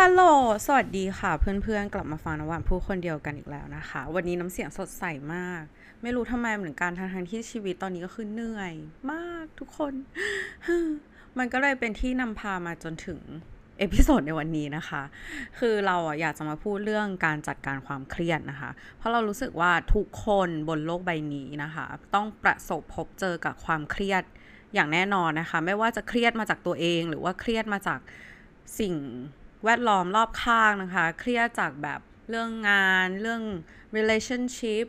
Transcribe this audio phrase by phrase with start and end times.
[0.00, 0.22] ฮัลโหล
[0.66, 5.62] สวัสดีค่ะ เพื่อนๆ กลับมาฟังนวันพูดคนเดียวกันอีกแล้วนะคะ วันนี้น้ำเสียงสดใสมาก
[6.02, 8.72] ไม่รู้ทำไมเหมือนกันทั้งที่ชีวิตตอนนี้ก็คือเหนื่อย
[9.12, 9.92] มากทุกคน
[11.38, 13.20] มันก็เลยเป็นที่นำพามาจนถึง
[13.78, 15.02] episode ในวันนี้นะคะ
[15.58, 24.22] คือเราอยากจะมาพูดเรื่องการจัดการความเครียดนะคะ เพราะเรารู้สึกว่าทุกคนบนโลกใบนี้นะคะ ต้องประสบพบเจอกับความเครียด
[24.74, 28.00] อย่างแน่นอนนะคะ ไม่ว่าจะเครียดมาจากตัวเอง หรือว่าเครียดมาจาก
[28.80, 28.96] สิ่ง
[29.66, 33.42] แวดล้อมรอบข้างนะคะ เครียดจากแบบเรื่องงาน เรื่อง
[33.96, 34.86] relationship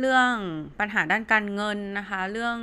[0.00, 0.32] เรื่อง
[0.78, 2.56] ปัญหาด้านการเงินนะคะ เรื่อง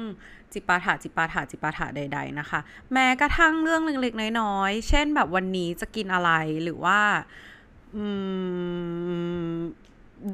[0.54, 2.60] จิปาถะจิปาถะจิปาถะใด ๆนะคะ
[2.94, 6.32] แม้กระทั่งเรื่องเล็กๆน้อยๆ เช่นแบบวันนี้จะกินอะไร
[6.64, 7.00] หรือว่า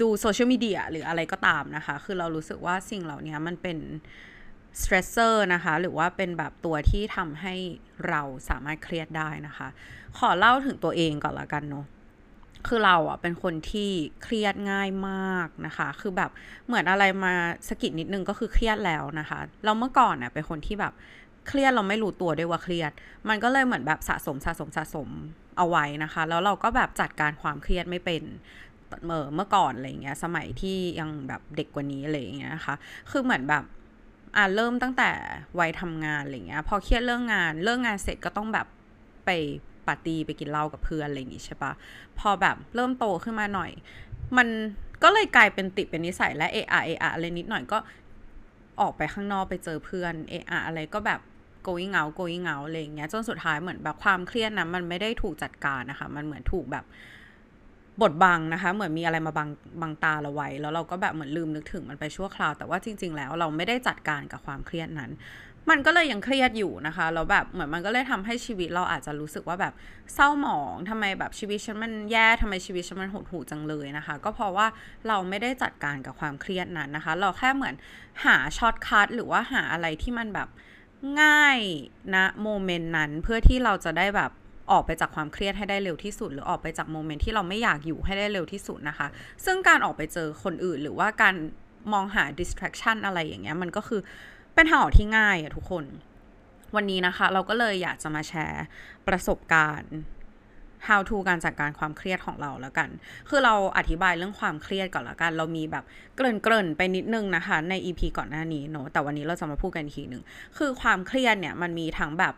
[0.01, 3.77] ดูโซเชียลมีเดียหรืออะไรก็ตามนะคะ คือเรารู้สึกว่าสิ่งเหล่านี้มันเป็น
[4.79, 7.55] สเตรสเซอร์นะคะ หรือว่าเป็นแบบตัวที่ทำให้
[8.07, 9.67] เราสามารถเครียดได้นะคะ
[10.17, 11.85] ขอเล่าถึงตัวเองก่อนละกันเนาะ
[12.67, 13.91] คือเราอะเป็นคนที่
[14.23, 16.29] เครียดง่ายมากนะคะ คือแบบ
[16.67, 17.33] เหมือนอะไรมา
[17.67, 20.93] สกิดนิดนึงก็คือเครียดแล้วนะคะ เราเมื่อก่อนเน่ยเป็นคนที่แบบ
[21.47, 22.91] เครียดเราไม่รู้ตัวด้วยว่าเครียด
[23.29, 25.09] มันก็เลยเหมือนแบบสะสมสะสมสะสม
[25.57, 28.23] เอาไว้นะคะ แล้วเราก็แบบจัดการความเครียดไม่เป็น
[29.05, 32.75] เมื่อเมื่อก่อนอะไรเงี้ย สมัยที่ยังแบบเด็กกว่านี้อะไรเงี้ยนะคะ
[33.11, 33.63] คือเหมือนแบบ
[34.35, 35.09] อ่าเริ่มตั้งแต่
[35.59, 38.67] วัยทำงานอะไรเงี้ย พอเครียดเรื่องงานเรื่องงานเสร็จก็ต้องแบบ
[39.25, 39.29] ไป
[39.87, 41.71] ปาร์ตี้ไปกินเหล้ากับเพื่อนอะไรอย่างงี้ใช่ปะ
[42.19, 43.71] พอแบบเริ่มโตขึ้นมาหน่อย
[44.37, 44.47] มัน
[45.03, 47.77] ก็เลยกลายเป็นติดเป็นนิสัยและเออะเออะอะไรนิดหน่อยก็
[48.81, 51.19] ออกไปข้างนอกไปเจอเพื่อนเออะอะไรก็แบบ
[51.67, 56.85] going out going out อะไรอย่างเงี้ยจนสุดท้ายเหมือนแบบความเครียดนะมันไม่ได้ถูกจัดการนะคะ มันเหมือนถูกแบบ
[58.01, 59.49] บทบังนะคะ เหมือนมีอะไรมาบัง
[59.81, 65.11] บังตาเราไว้ แล้วเราก็แบบเหมือนลืมนึกถึงมันไปชั่วคราว แต่ว่าจริง ๆ แล้วเราไม่ได้จัดการกับความเครียดนั้น
[65.69, 69.73] มันก็เลยยังเครียดอยู่นะคะแล้วแบบเหมือนมันก็เลยทำให้ชีวิตเราอาจจะรู้สึกว่าแบบ
[70.13, 74.67] เศร้าหมองทำไมแบบชีวิตฉันมันแย่ทำไมชีวิตฉันมันหดหู่จังเลยนะคะ ก็เพราะว่า
[75.07, 77.75] เราไม่ได้จัดการกับความเครียดนั้นนะคะ เราแค่เหมือน
[78.25, 80.47] หา shortcut หรือว่าหาอะไรที่มันแบบ
[81.21, 81.59] ง่าย
[82.15, 84.31] ณ moment นั้นเพื่อที่เราจะได้แบบ
[84.71, 89.07] ออกไปจากความเครียดให้ได้เร็วที่สุด หรือออกไปจาก moment ที่เราไม่อยากอยู่ให้ได้เร็วที่สุดนะคะ
[89.45, 91.35] ซึ่งการออกไปเจอคนอื่น หรือว่าการ
[91.93, 94.01] มองหา distraction อะไรอย่างเงี้ยมันก็คือ
[94.53, 95.85] เป็นทางออกที่ง่ายอะทุกคน
[96.75, 98.65] วันนี้นะคะ เราก็เลยอยากจะมาแชร์
[99.07, 99.93] ประสบการณ์
[100.87, 102.89] how to การจัดการความเครียดของเราแล้วกัน
[103.29, 105.83] คือเราอธิบายเรื่องความเครียดก่อนล้วกัน เรามีแบบ
[106.15, 110.23] เกริ่นๆไปนิดนึงนะคะ ใน EP ก่อนหน้านี้เนาะแต่วันนี้เราจะมาพูดกันอีกทีหนึ่ง
[110.57, 112.33] คือความเครียดเนี่ยมันมีทั้งแบบ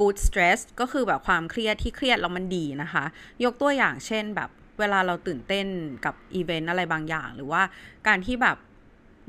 [0.00, 3.04] good stress ก็คือแบบความเครียดที่เครียดแล้วมันดีนะคะ
[3.44, 5.66] ยกตัวอย่างเช่นแบบเวลาเราตื่นเต้น
[6.04, 7.62] กับอีเวนต์อะไรบางอย่าง หรือว่า
[8.06, 8.58] การที่แบบ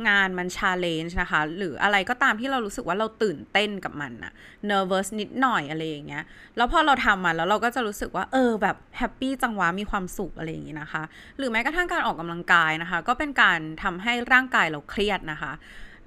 [0.09, 4.31] งานมัน challenge นะคะ หรืออะไรก็ตามที่เรารู้สึกว่าเราตื่นเต้นกับมันอะ
[4.69, 6.23] nervous นิดหน่อยอะไรอย่างเงี้ย
[6.57, 11.03] แล้วพอเราทำมันแล้วเราก็จะรู้สึกว่า เออแบบ happy จังวะมีความสุขอะไรอย่างงี้นะคะ
[11.37, 15.53] หรือแม้กระทั่งการออกกำลังกายนะคะ ก็เป็นการทำให้ร่างกายเราเครียดนะคะ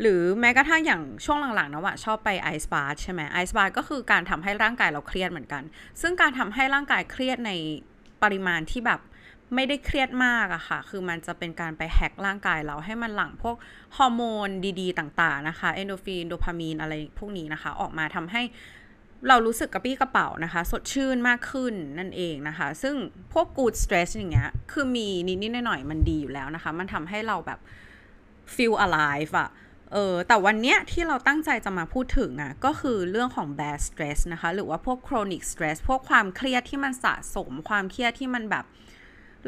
[0.00, 5.62] หรือแม้กระทั่งอย่างช่วงหลังๆนะว่าชอบไปไอซ์บาร์ใช่ไหมไอซ์บาร์ก็คือการทำให้ร่างกายเราเครียดเหมือนกัน
[6.00, 7.53] ซึ่งการทำให้ร่างกายเครียดใน
[8.22, 9.00] ปริมาณที่แบบ
[9.55, 13.56] ไม่ได้เครียดมากอะค่ะ คือมันจะเป็นการไปแฮกร่างกายเราให้มันหลั่งพวก
[13.97, 14.49] ฮอร์โมน
[14.81, 18.43] ดีๆ ต่างๆนะคะ เอนโดฟิน โดพามีน อะไรพวกนี้นะคะ ออกมาทำให้
[19.28, 22.94] เรารู้สึกกระปี้กระเป๋านะคะ สดชื่นมากขึ้นนั่นเองนะคะ ซึ่ง
[23.33, 25.09] พวก good stress อย่างเงี้ย คือมี
[25.43, 27.60] นิดๆหน่อยๆมันดีอยู่แล้วนะคะ มันทำให้เราแบบ
[28.55, 29.49] feel alive อะ
[29.93, 38.65] เออแต่วันเนี้ยที่เราตั้งใจจะมาพูดถึงอะ่ะก็คือเรื่องของ bad stress นะคะ หรือว่าพวก chronic stress พวกความเครียดที่มันสะสม ความเครียดที่มันแบบ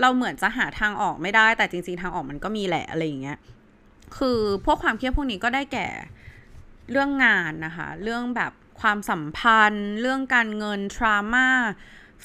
[0.01, 3.39] เราเหมือนจะหาทางออกไม่ได้ แต่จริง ๆ ทางออกมันก็มีแหละอะไรอย่างเงี้ย
[4.19, 5.89] คือพวกความเครียดพวกนี้ก็ได้แก่
[6.91, 11.49] เรื่องงานนะคะ เรื่องแบบความสัมพันธ์ เรื่องการเงิน trauma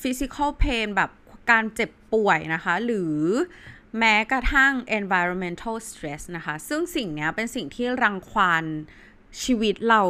[0.02, 1.12] physical pain แบบ
[1.52, 3.16] การเจ็บป่วยนะคะ หรือ
[4.00, 8.64] แม้กระทั่ง environmental stress นะคะ ซึ่งสิ่งนี้เป็นสิ่งที่รังควาน
[9.44, 10.02] ชีวิตเรา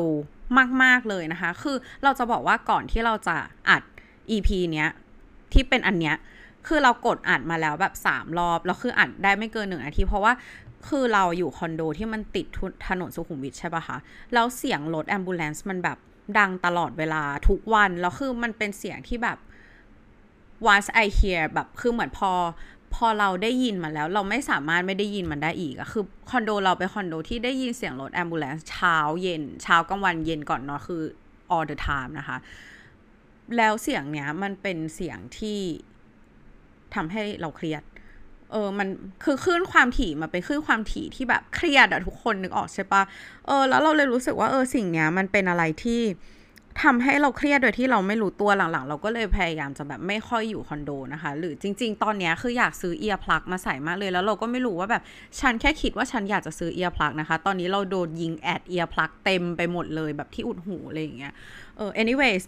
[0.84, 3.38] มาก ๆ เลยนะคะ คือเราจะบอกว่าก่อนที่เราจะ
[3.70, 3.84] อัด
[4.36, 4.90] EP เนี้ย
[5.54, 6.16] ที่เป็นอันเนี้ย
[6.68, 10.34] คือเรากดอัดมาแล้วแบบสามรอบ แล้วคืออัดได้ไม่เกินหนึ่งนาที เพราะว่า
[10.88, 12.46] คือเราอยู่คอนโดที่มันติด
[12.88, 13.98] ถนนสุขุมวิทใช่ปะคะ
[14.34, 15.98] แล้วเสียงรถ ambulance มันแบบ
[16.38, 19.38] ดังตลอดเวลาทุกวัน แล้วคือมันเป็นเสียงที่แบบ
[20.72, 22.32] once I hear แบบคือเหมือนพอ
[22.94, 31.02] พอเราได้ยินมาแล้ว เราไม่สามารถไม่ได้ยินมันได้อีกอะคือคอนโดเราเป็นคอนโดที่ได้ยินเสียงรถ ambulance เช้าเย็นเช้ากลางวันเย็นก่อนเนาะคือ
[31.56, 32.38] all the time นะคะ
[33.58, 35.60] แล้วเสียงเนี้ยมันเป็นเสียงที่
[36.96, 37.84] ทำให้เราเครียด
[38.52, 38.88] เออ มัน
[39.24, 43.02] คือคลื่นความถี่มาเป็นคลื่นความถี่ที่แบบเครียดอะทุกคนนึกออกใช่ปะ
[43.46, 46.02] เออ แล้วเราเลยรู้สึกว่าเออสิ่งเนี้ยมันเป็นอะไรที่
[46.84, 55.04] ทำให้เราเครียดโดยที่เราไม่รู้ตัวหลังๆ เราก็เลยพยายามจะแบบไม่ค่อยอยู่คอนโดนะคะ หรือจริง ๆ ตอนนี้คืออยากซื้อเอียร์พลักมาใส่มากเลย แล้วเราก็ไม่รู้ว่าแบบ
[55.40, 61.34] ฉันแค่คิดว่าฉันอยากจะซื้อเอียร์พลักนะคะ ตอนนี้เราโดนยิงแอดเอียร์พลักเต็มไปหมดเลยแบบที่อุดหูอะไรอย่างเงี้ย
[61.78, 62.44] เออ anyways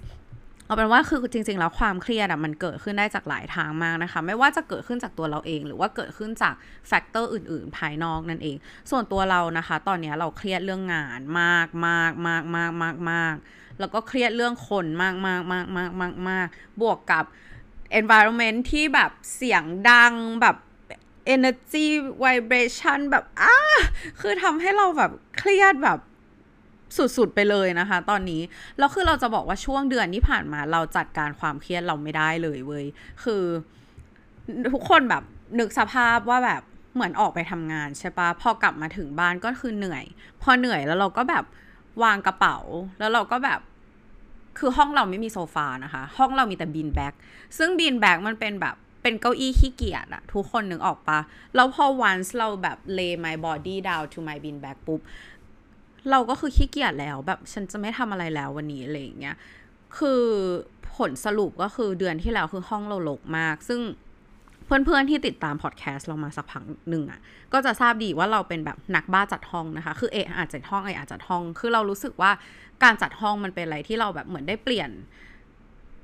[0.66, 6.56] เอาเป็นว่าคือจริง ๆ แล้วความเครียดอะมันเกิดขึ้นได้จากหลายทางมากนะคะ ไม่ว่าจะเกิดขึ้นจากตัวเราเอง หรือว่าเกิดขึ้นจาก
[6.88, 8.56] แฟกเตอร์อื่น ๆ ภายนอกนั่นเอง
[8.92, 13.36] ส่วนตัวเรานะคะ ตอนนี้เราเครียดเรื่องงานมากมากมากมากมากมาก
[13.80, 16.48] แล้วก็เครียดเรื่องคนมากมากมากมากมากมาก
[16.82, 17.26] บวกกับ
[18.00, 20.56] environment ที่แบบเสียงดังแบบ
[21.36, 21.88] energy
[22.24, 23.56] vibration แบบอ้า
[24.20, 26.00] คือทำให้เราแบบเครียดแบบ
[27.18, 28.42] สุด ๆ ไปเลยนะคะ ตอนนี้
[28.78, 32.86] แล้วคือเราจะบอกว่าช่วงเดือนที่ผ่านมาเราจัดการความเครียดเราไม่ได้เลยเว้ย
[33.24, 33.44] คือ
[34.74, 35.24] ทุกคนแบบ
[35.60, 36.62] นึกสภาพว่าแบบ
[36.94, 40.04] เหมือนออกไปทำงานใช่ปะพอกลับมาถึงบ้านก็คือเหนื่อย
[40.42, 41.46] พอเหนื่อยแล้วเราก็แบบ
[42.04, 42.58] วางกระเป๋า
[43.00, 43.60] แล้วเราก็แบบ
[44.60, 47.14] คือห้องเราไม่มีโซฟานะคะ ห้องเรามีแต่ beanbag
[47.58, 51.20] ซึ่ง beanbag มันเป็นแบบเป็นเก้าอี้ขี้เกียจอะทุกคนนึกออกปะ
[51.56, 55.02] แล้วพอ once เราแบบ lay my body down to my bean bag ปุ๊บ
[56.10, 59.36] เราก็คือขี้เกียจแล้วแบบฉันจะไม่ทำอะไรแล้ววันนี้อะไรอย่างเงี้ย
[59.98, 60.24] คือ
[60.98, 63.80] ผลสรุปก็คือเดือนที่แล้วคือห้องเราลกมาก ซึ่ง
[64.70, 67.20] เพื่อนๆที่ติดตามพอดแคสต์เรามาสักพักหนึ่งอะ่ะ
[67.54, 72.32] ก็จะทราบดีว่าเราเป็นแบบนักบ้าจัดห้องนะคะ คือเออาจจัดห้องไออาจจัดห้อง คือเรารู้สึกว่า
[72.84, 74.90] การจัดห้องมันเป็นอะไรที่เราแบบเหมือนได้เปลี่ยน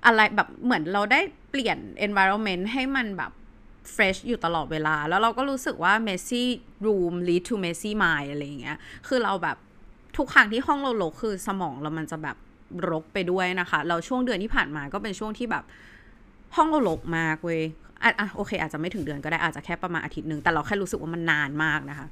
[0.05, 1.21] อะไรแบบเหมือนเราได้
[1.51, 1.77] เปลี่ยน
[2.07, 3.31] environment ให้มันแบบ
[3.95, 6.43] fresh อยู่ตลอดเวลา แล้วเราก็รู้สึกว่า messy
[6.85, 8.77] room lead to messy mind อะไรอย่างเงี้ย
[9.07, 9.57] คือเราแบบ
[10.17, 12.37] ทุกครั้งที่ห้องเราลกคือสมองเรามันจะแบบ
[12.91, 15.63] รกไปด้วยนะคะ เราช่วงเดือนที่ผ่านมาก็เป็นช่วงที่แบบ
[16.55, 17.61] ห้องเราลกมากเว้ย
[18.03, 22.07] อะโอเค อาจจะไม่ถึงเดือนก็ได้อาจจะแค่ประมาณอาทิตย์หนึ่งแต่เราแค่รู้สึกว่ามันนานมากนะคะ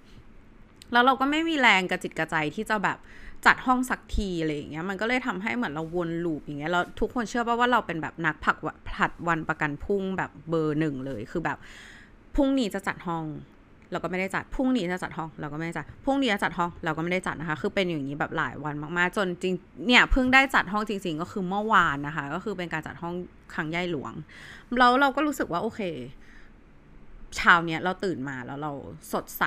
[0.91, 2.97] แล้วเราก็ไม่มีแรงกระจิตกระใจที่จะแบบ
[3.45, 8.57] จัดห้องสักทีอะไรอย่างเงี้ยมันก็เลยทำให้เหมือนเราวนลูปอย่างเงี้ยเราทุกคนเชื่อป่าว่าเราเป็นแบบนักผัก
[8.97, 11.57] ผัดวันประกันพุ่งแบบเบอร์หนึ่งเลยคือแบบ
[12.35, 13.25] พรุ่งนี้จะจัดห้อง
[13.91, 19.53] เราก็ไม่ได้จัด พรุ่งนี้จะจัดห้อง เราก็ไม่ได้จัด พรุ่งนี้จะจัดห้อง เราก็ไม่ได้จัดนะคะ คือเป็นอย่างนี้แบบหลายวันมากๆ จนจริง
[19.87, 23.13] เนี่ยเพิ่งได้จัดห้องจริง ๆ ก็คือเมื่อวานนะคะ ก็คือเป็นการจัดห้อง
[23.55, 24.13] ครั้งใหญ่หลวง
[24.79, 25.81] แล้วเราก็รู้สึกว่าโอเค
[27.37, 28.71] เช้าเนี้ยเราตื่นมาแล้วเรา
[29.13, 29.43] สดใส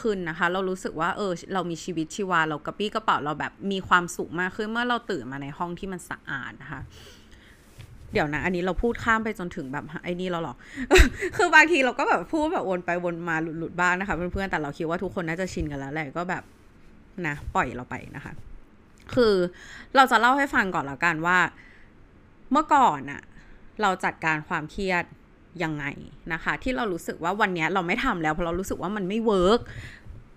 [0.00, 6.80] ขึ้นนะคะ เรารู้สึกว่าเออเรามีชีวิตชีวาเรากระปี้กระเป๋าเราแบบมีความสุขมากขึ้นเมื่อเราตื่นมาในห้องที่มันสะอาดนะคะ
[8.12, 10.54] เดี๋ยวนะ อันนี้เราพูดข้ามไปจนถึงแบบไอ้นี่เราหรอ
[11.36, 16.42] คือบางทีเราก็แบบพูดแบบวนไปวนมาหลุดๆบ้างนะคะ เพื่อนๆแต่เราคิดว่าทุกคนน่าจะชินกันแล้วแหละก็แบบ
[17.26, 18.32] นะปล่อยเราไปนะคะ
[19.14, 19.34] คือ
[19.96, 21.38] เราจะเล่าให้ฟังก่อนแล้วกันว่า
[22.52, 23.22] เมื่อก่อนอะ
[23.82, 25.04] เราจัดการความเครียด
[25.62, 25.84] ยังไง
[26.32, 29.60] นะคะ ที่เรารู้สึกว่าวันนี้เราไม่ทำแล้วเพราะเรารู้สึกว่ามันไม่เวิร์ก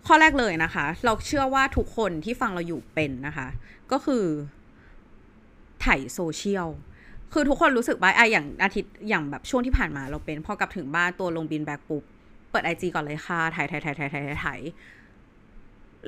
[0.08, 3.48] ข้อแรกเลยนะคะ เราเชื่อว่าทุกคนที่ฟังเราอยู่เป็นนะคะ
[3.92, 4.26] ก็คือ
[5.86, 6.68] ถ่ายโซเชียล
[7.34, 12.04] คือทุกคนรู้สึกว่าไออย่างอาทิตย์อย่างแบบช่วงที่ผ่านมาเราเป็น พอกลับถึงบ้านตัวลงบินแบกปุ๊บ
[12.52, 14.60] เปิดไอจีก่อนเลยค่ะถ่ายถ่ายถ่ายถ่ายถ่ายถ่าย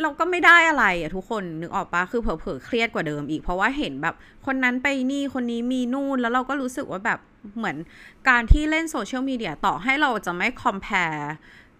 [0.01, 4.15] เราก็ไม่ได้อะไรอะทุกคนนึกออกปะคือเผลอๆเครียดกว่าเดิมอีก เพราะว่าเห็นแบบ
[4.45, 7.19] คนนั้นไปนี่คนนี้มีนู่นแล้วเราก็รู้สึกว่าแบบ
[7.57, 7.77] เหมือน
[8.29, 10.95] การที่เล่นโซเชียลมีเดียต่อให้เราจะไม่คอมเพล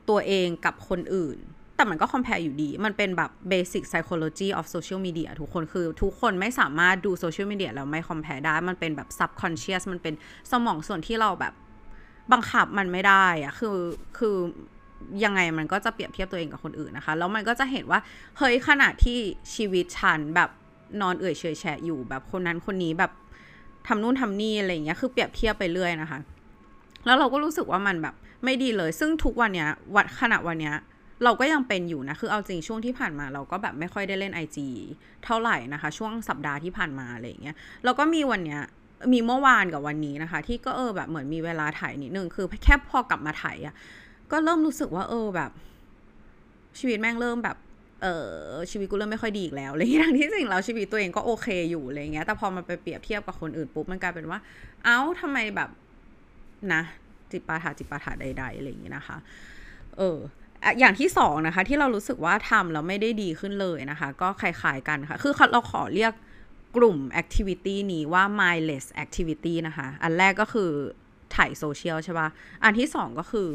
[0.10, 1.38] ตัวเองกับคนอื่น
[1.76, 8.56] แต่มันก็ compare อยู่ดี มันเป็นแบบ basic psychology of social media ทุกคนคือทุกคนไม่สามารถดู social media แล้วไม่ compare ได้
[8.70, 10.14] มันเป็นแบบ subconscious มันเป็น
[10.52, 11.54] สมองส่วนที่เราแบบ
[12.32, 13.78] บังคับมันไม่ได้อะคือ
[14.18, 14.36] คือ
[15.24, 18.00] ยังไงมันก็จะเปรียบเทียบตัวเองกับคนอื่นนะคะ แล้วมันก็จะเห็นว่า
[18.38, 19.18] เฮ้ยขณะที่
[19.54, 20.50] ชีวิตฉันแบบ
[21.02, 23.12] นอนเอื่อยเฉยแฉะอยู่แบบคนนั้นคนนี้แบบ
[23.88, 26.20] ทำนู่นทำนี่อะไรเงี้ยคือเปรียบเทียบไปเรื่อยนะคะ
[27.06, 30.76] แล้วเราก็รู้สึกว่ามันแบบไม่ดีเลย ซึ่งทุกวันเนี้ยวันขณะวันเนี้ย
[31.24, 34.58] เราก็ยังเป็นอยู่นะ คือเอาจริงช่วงที่ผ่านมาเราก็แบบไม่ค่อยได้เล่น IG
[35.24, 38.62] เท่าไหร่นะคะ ช่วงสัปดาห์ที่ผ่านมาอะไรเงี้ยแล้วก็มีวันเนี้ย
[39.14, 43.76] มีเมื่อวานกับวันนี้นะคะ ที่ก็เออแบบเหมือนมีเวลาถ่ายนิดนึงคือแค่พอกลับมาถ่ายอะ
[44.32, 45.52] ก็เริ่มรู้สึกว่า เออแบบ
[46.80, 47.58] ชีวิตแม่งเริ่มแบบ
[48.02, 54.40] เออชีวิตกูเริ่มไม่ค่อยดีอีกแล้วอะไรอย่างเงี้ยที่จริงแล้วชีวิตตัวเองก็โอเคอยู่อะไรเงี้ย แต่พอมันไปเปรียบเทียบกับคนอื่นปุ๊บมันกลายเป็นว่า
[54.84, 55.70] เอ้าทำไมแบบ
[56.74, 56.82] นะ
[57.32, 59.18] จิปาถาจิปาถาใดๆอะไรอย่างเงี้ยนะคะ
[59.98, 60.18] เออ
[60.80, 66.14] อย่างที่สองนะคะ ที่เรารู้สึกว่าทำแล้วไม่ได้ดีขึ้นเลยนะคะ ก็คล้ายๆกันค่ะ คือเราขอเรียก
[66.78, 70.70] กลุ่ม activity นี้ว่า mindless activity นะคะ อันแรกก็คือ
[71.36, 72.28] ถ่ายโซเชียลใช่ปะ่ะ
[72.64, 73.50] อันที่สองก็คือ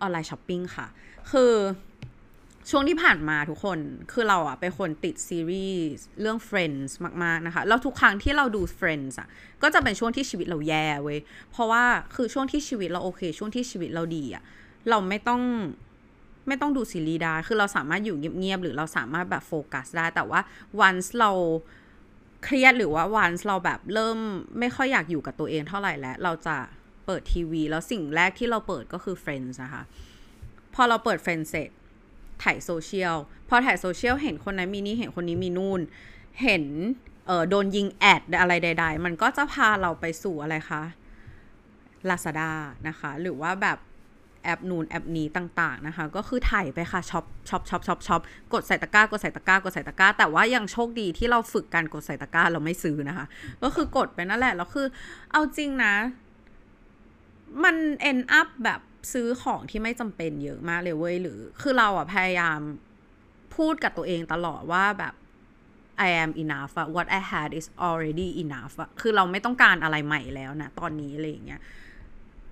[0.00, 0.86] ออนไลน์ช้อปปิ้งค่ะ
[1.30, 1.52] คือ
[2.70, 3.78] ช่วงที่ผ่านมาทุกคน
[4.12, 6.90] คือเราอะเป็นคนติดซีรีส์เรื่อง Friends
[7.24, 9.28] มาก ๆ นะคะ แล้วทุกครั้งที่เราดู Friends อะ
[9.62, 11.18] ก็จะเป็นช่วงที่ชีวิตเราแย่เว้ย
[11.50, 14.42] เพราะว่าคือช่วงที่ชีวิตเราโอเค ช่วงที่ชีวิตเราดีอะ
[14.90, 15.42] เราไม่ต้อง
[16.48, 20.40] ไม่ต้องดูซีรีส์ได้ คือเราสามารถอยู่เงียบ ๆ หรือเราสามารถแบบโฟกัสได้ แต่ว่า
[20.80, 21.30] วันเรา
[22.44, 24.18] เครียดหรือว่าวันเราแบบเริ่ม
[24.58, 26.56] ไม่ค่อยอยากอยู่กับตัวเองเท่าไหร่แล้ว เราจะ
[27.06, 29.82] เปิดทีวี แล้วสิ่งแรกที่เราเปิดก็คือ Friends นะคะ
[30.74, 31.70] พอเราเปิด Friends เสร็จ
[32.42, 33.16] ถ่ายโซเชียล
[33.48, 35.80] พอถ่ายโซเชียลเห็นคนนั้นมีนี่เห็นคนนี้มีนู่น
[36.42, 36.64] เห็น
[37.26, 40.82] เออโดนยิง ad อะไรใด ๆ มันก็จะพาเราไปสู่อะไรคะ
[42.08, 42.50] Lazada
[42.88, 43.78] นะคะ หรือว่าแบบ
[44.44, 48.20] แอปนู้นแอปนี้ต่างๆนะคะ ก็คือถ่ายไปค่ะช็อปช็อปช็อปช็อปช็อป
[48.52, 53.26] กดใส่ตะกร้ากดใส่ตะกร้ากดใส่ตะกร้า แต่ว่ายังโชคดีที่เราฝึกการกดใส่ตะกร้าเราไม่ซื้อนะคะ
[53.62, 54.86] ก็คือกดไปนั่นแหละแล้วคือ
[55.32, 55.94] เอาจริงนะ
[57.64, 57.76] มัน
[58.10, 58.80] end up แบบ
[59.12, 62.60] ซื้อของที่ไม่จำเป็นเยอะมากเลยเว้ยหรือ คือเราอะพยายาม
[63.56, 65.14] พูดกับตัวเองตลอดว่าแบบ
[66.06, 71.60] I am enough what I had is already enough คือเราไม่ต้องการอะไรใหม่แล้วนะ ตอนนี้อะไรอย่างเงี้ย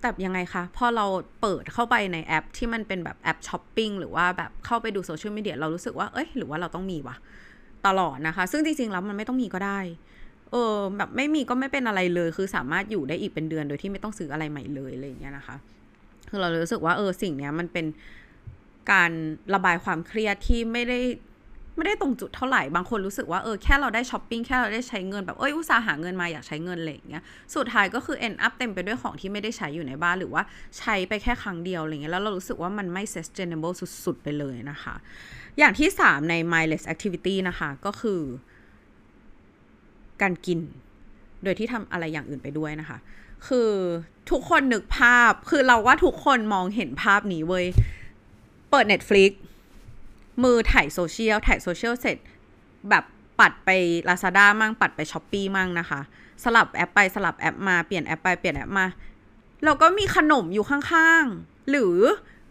[0.00, 1.06] แต่ยังไงคะ พอเรา
[1.40, 7.16] เปิดเข้าไปในแอปที่มันเป็นแบบแอปช้อปปิ้งหรือว่าแบบเข้าไปดูโซเชียลมีเดียเรารู้สึกว่า เอ้ย หรือว่าเราต้องมีวะ
[7.86, 9.78] ตลอดนะคะ ซึ่งจริงๆ แล้วมันไม่ต้องมีก็ได้
[10.52, 15.56] เออแบบไม่มีก็ไม่เป็นอะไรเลย คือสามารถอยู่ได้อีกเป็นเดือนโดยที่ไม่ต้องซื้ออะไรใหม่เลยอะไรอย่างเงี้ยนะคะ
[16.28, 17.86] คือเรารู้สึกว่าเออสิ่งเนี้ยมันเป็น
[18.92, 19.10] การ
[19.54, 21.00] ระบายความเครียดที่ไม่ได้
[21.76, 27.22] ไม่ได้ตรงจุดเท่าไหร่ บางคนรู้สึกว่าเออแค่เราได้ช้อปปิ้งแค่เราได้ใช้เงินแบบเอ้ยอุตสาห์หาเงินมาอยากใช้เงินอะไรอย่างเงี้ย
[27.54, 30.42] สุดท้ายก็คือ end up เต็มไปด้วยของที่ไม่ได้ใช้อยู่ในบ้านหรือว่า
[30.78, 33.74] ใช้ไปแค่ครั้งเดียวอะไรเงี้ย แล้วเรารู้สึกว่ามันไม่ sustainable
[34.04, 34.94] สุด ๆ ไปเลยนะคะ
[35.58, 38.20] อย่างที่ 3 ใน mindless activity นะคะ ก็คือ
[40.22, 40.58] การกิน
[41.42, 42.98] โดยที่ทำอะไรอย่างอื่นไปด้วยนะคะ
[43.48, 43.70] คือ
[44.30, 47.66] ทุกคนนึกภาพคือเราว่าทุกคนมองเห็นภาพนี้เว้ย
[48.70, 49.30] เปิด Netflix
[50.44, 52.16] มือถ่ายโซเชียลถ่ายโซเชียลเสร็จ
[52.90, 53.04] แบบ
[53.40, 53.70] ปัดไป
[54.08, 56.00] Lazada มั่งปัดไป s h อ p e e มั่งนะคะ
[56.44, 58.86] สลับแอปไปสลับแอปมาเปลี่ยนแอปไปเปลี่ยนแอปมา
[59.64, 61.96] เราก็มีขนมอยู่ข้างๆ หรือ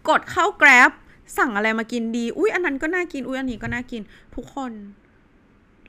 [0.09, 0.91] กดเข้า Grab
[1.38, 4.01] สั่งอะไรมากินดี อุ้ยอันนั้นก็น่ากิน อุ้ยอันนี้ก็น่ากิน
[4.36, 4.71] ทุกคน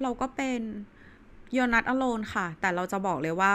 [0.02, 0.60] เราก็เป็น
[1.56, 3.54] ยอนัทอโลนค่ะ แต่เราจะบอกเลยว่า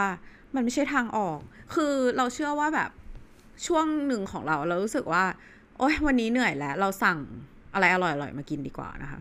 [0.54, 1.38] มันไม่ใช่ทางออก
[1.74, 2.90] คือเราเชื่อว่าแบบ
[3.66, 5.24] ช่วงหนึ่งของเราเรารู้สึกว่า
[5.78, 7.18] โอ้ยวันนี้เหนื่อยแล้ว เราสั่ง
[7.74, 9.20] อะไรอร่อยๆมากินดีกว่านะคะ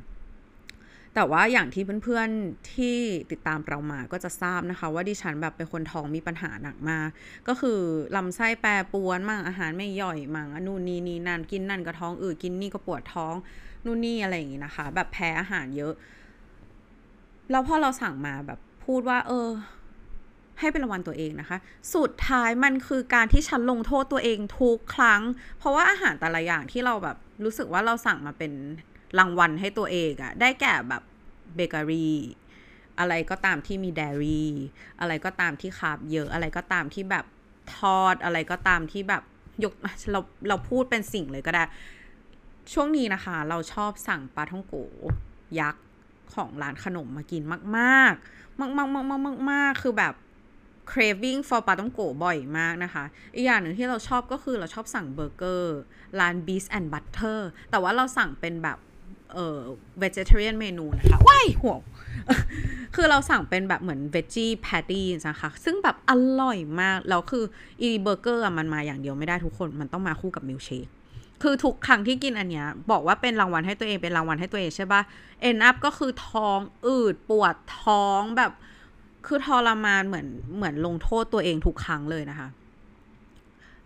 [1.15, 2.97] แต่ว่าอย่างที่เพื่อนๆที่
[3.31, 7.09] ติดตามเรามาก็จะทราบนะคะ ว่าดิฉันแบบเป็นคนท้องมีปัญหาหนักมาก
[7.47, 7.79] ก็คือ
[8.15, 13.35] ลำไส้แปรปวนมั่งอาหารไม่ย่อยมั่งนู่นนี่นี่นั่นกินนั่นก็ท้องอืดกินนี่ก็ปวดท้อง
[13.85, 15.93] นู่นนี่อะไรอย่างงี้นะคะ แบบแพ้อาหารเยอะ
[17.51, 19.49] แล้วพอเราสั่งมาแบบพูดว่า เออ
[20.59, 21.57] ให้เป็นรางวัลตัวเองนะคะ
[21.95, 25.21] สุดท้ายมันคือการที่ฉันลงโทษตัวเองทุกครั้ง
[25.57, 28.51] เพราะว่าอาหารแต่ละอย่างที่เราแบบรู้สึกว่าเราสั่งมาเป็น
[29.19, 31.03] รางวัลให้ตัวเองอะได้แก่แบบ
[31.55, 32.17] เบเกอรี่
[32.99, 34.51] อะไรก็ตามที่มีเดรี่
[34.99, 37.25] อะไรก็ตามที่คาร์บเยอะ อะไรก็ตามที่แบบ
[37.75, 39.23] ทอดอะไรก็ตามที่แบบ
[39.63, 39.73] ยก
[40.11, 41.63] เราเราพูดเป็นสิ่งเลยก็ได้
[42.73, 44.75] ช่วงนี้นะคะ เราชอบสั่งปลาท่องโก
[45.59, 45.83] ยักษ์
[46.33, 47.63] ของร้านขนมมากินมาก
[48.37, 50.13] ๆ มากมากมากมากมากมากคือแบบ
[50.91, 53.03] craving for ปาต้องโกบ่อยมากนะคะ
[53.35, 55.79] อีกอย่างหนึ่งที่เราชอบก็คือเราชอบสั่งเบอร์เกอร์
[56.19, 57.39] ร้าน Beast and Butter
[57.71, 58.77] แต่ว่าเราสั่งเป็นแบบ
[59.33, 59.59] เอ่อ
[60.01, 61.79] vegetarian เมนูนะคะ ว้ายห่วง
[62.95, 66.11] คือเราสั่งเป็นแบบเหมือน veggie patty นะคะ ซึ่งแบบอ
[66.41, 67.43] ร่อยมาก แล้วคือ
[67.81, 70.87] อีเบอร์เกอร์มันมาอย่างเดียวไม่ได้ทุกคน มันต้องมาคู่กับมิลเชค
[71.43, 75.01] คือทุกครั้งที่กินอันเนี้ย บอกว่าเป็นรางวัลให้ตัวเองเป็นรางวัลให้ตัวเองใช่ปะ
[75.49, 78.51] end up ก็คือท้องอืดปวดท้องแบบ
[79.27, 82.47] คือทรมานเหมือนเหมือนลงโทษตัวเองทุกครั้งเลยนะคะ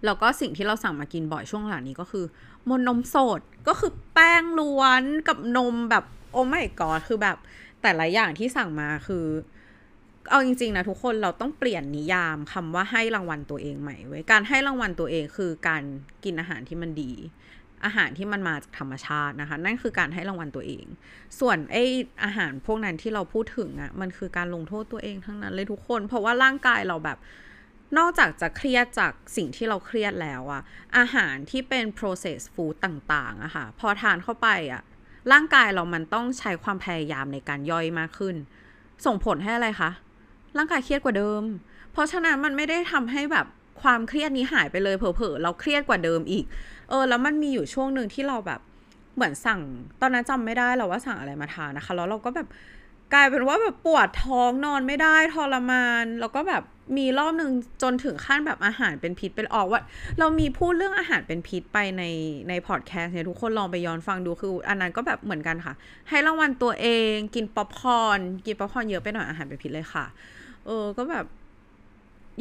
[0.06, 2.26] แล้วก็สิ่งที่เราสั่งมากินบ่อยช่วงหลังนี้ก็คือ
[2.70, 7.38] มนนมสดก็คือแป้งล้วนกับนมแบบโอ้ไม่กอดคือแบบ
[7.82, 9.26] แต่ละอย่างที่สั่งมาคือ
[10.30, 15.84] เอาจริงๆนะทุกคนเราต้องเปลี่ยนนิยามคำว่าให้รางวัลตัวเองใหม่ไว้การให้รางวัลตัวเองคือการ
[16.24, 17.12] กินอาหารที่มันดี
[17.86, 20.86] อาหารที่มันมาจากธรรมชาตินะคะ นั่นคือการให้รางวัลตัวเอง
[21.40, 21.78] ส่วนไอ
[22.24, 27.18] อาหารพวกนั้นที่เราพูดถึงอะ่ะมันคือการลงโทษตัวเองทั้งนั้นเลยทุกคน เพราะว่าร่างกายเราแบบ
[27.98, 30.62] นอกจากจะเครียดจากสิ่งที่เราเครียดแล้วอะ
[30.98, 34.82] อาหารที่เป็น processed food ต่างๆอะค่ะพอทานเข้าไปอะ
[35.32, 38.36] ร่างกายเรามันต้องใช้ความพยายามในการย่อยมากขึ้น
[39.06, 39.92] ส่งผลให้อะไรคะ
[40.58, 41.44] ร่างกายเครียดกว่าเดิม
[41.92, 43.46] เพราะฉะนั้นมันไม่ได้ทำให้แบบ
[43.82, 46.46] ความเครียดนี้หายไปเลยเผลอๆเราเครียดกว่าเดิมอีก
[46.90, 48.60] เออ แล้วมันมีอยู่ช่วงหนึ่งที่เราแบบ
[49.16, 49.62] เหมือนสั่ง
[50.02, 52.48] ตอนนั้นจำไม่ได้เราว่าสั่งอะไรมาทานนะคะ แล้วเราก็แบบ
[53.14, 56.64] กลายเป็นว่าแบบปวดท้องนอนไม่ได้ทรมาน แล้วก็แบบ
[56.98, 57.52] มีรอบหนึ่ง
[57.84, 59.82] จนถึงขั้นแบบอาหารเป็นพิษเป็นออกว่า
[60.20, 62.04] เรามีพูดเรื่องอาหารเป็นพิษไปใน
[62.50, 65.74] ในพอดแคสต์เนี่ยทุกคนลองไปย้อนฟังดูคือ อันนั้นก็แบบเหมือนกันค่ะ
[66.10, 70.06] ให้รางวัลตัวเองกินป๊อปคอร์นกินป๊อปคอร์นเยอะไปหน่อยอาหารเป็นพิษเลยค่ะ
[70.68, 71.26] เออ ก็แบบ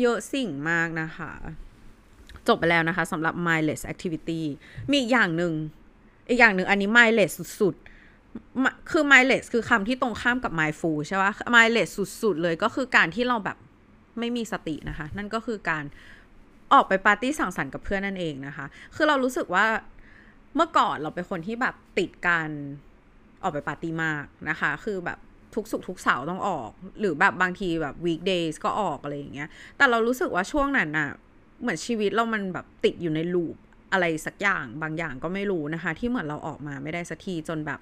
[0.00, 1.32] เยอะสิ่งมากนะคะ
[2.48, 4.40] จบไปแล้วนะคะสำหรับ mindless activity
[4.90, 5.52] มีอีกอย่างหนึ่ง
[6.28, 11.88] อีกอย่างหนึ่งอันนี้ mindless สุดๆ คือ mindless คือคำที่ตรงข้ามกับ mindful ใช่ปะ mindless
[12.22, 13.56] สุดๆ เลยก็คือการที่เราแบบ
[14.18, 15.84] ไม่มีสตินะคะ นั่นก็คือการ
[16.72, 19.66] ออกไปปาร์ตี้สังสรรค์กับเพื่อนนั่นเองนะคะ คือเรารู้สึกว่า
[20.56, 22.48] เมื่อก่อนเราเป็นคนที่แบบติดการ
[23.42, 25.18] ออกไปปาร์ตี้มากนะคะ คือแบบ
[25.56, 26.70] ทุกสุกทุกเสาร์ต้องออก
[27.00, 31.08] หรือแบบบางทีแบบ weekdays ก็ออกอะไรอย่างเงี้ย แต่เรารู้สึกว่าช่วงนั้นอะ
[31.60, 33.56] เหมือนชีวิตเรามันแบบติดอยู่ในลูป
[33.92, 37.80] อะไรสักอย่างบางอย่างก็ไม่รู้นะคะ ที่เหมือนเราออกมาไม่ได้สักทีจนแบบ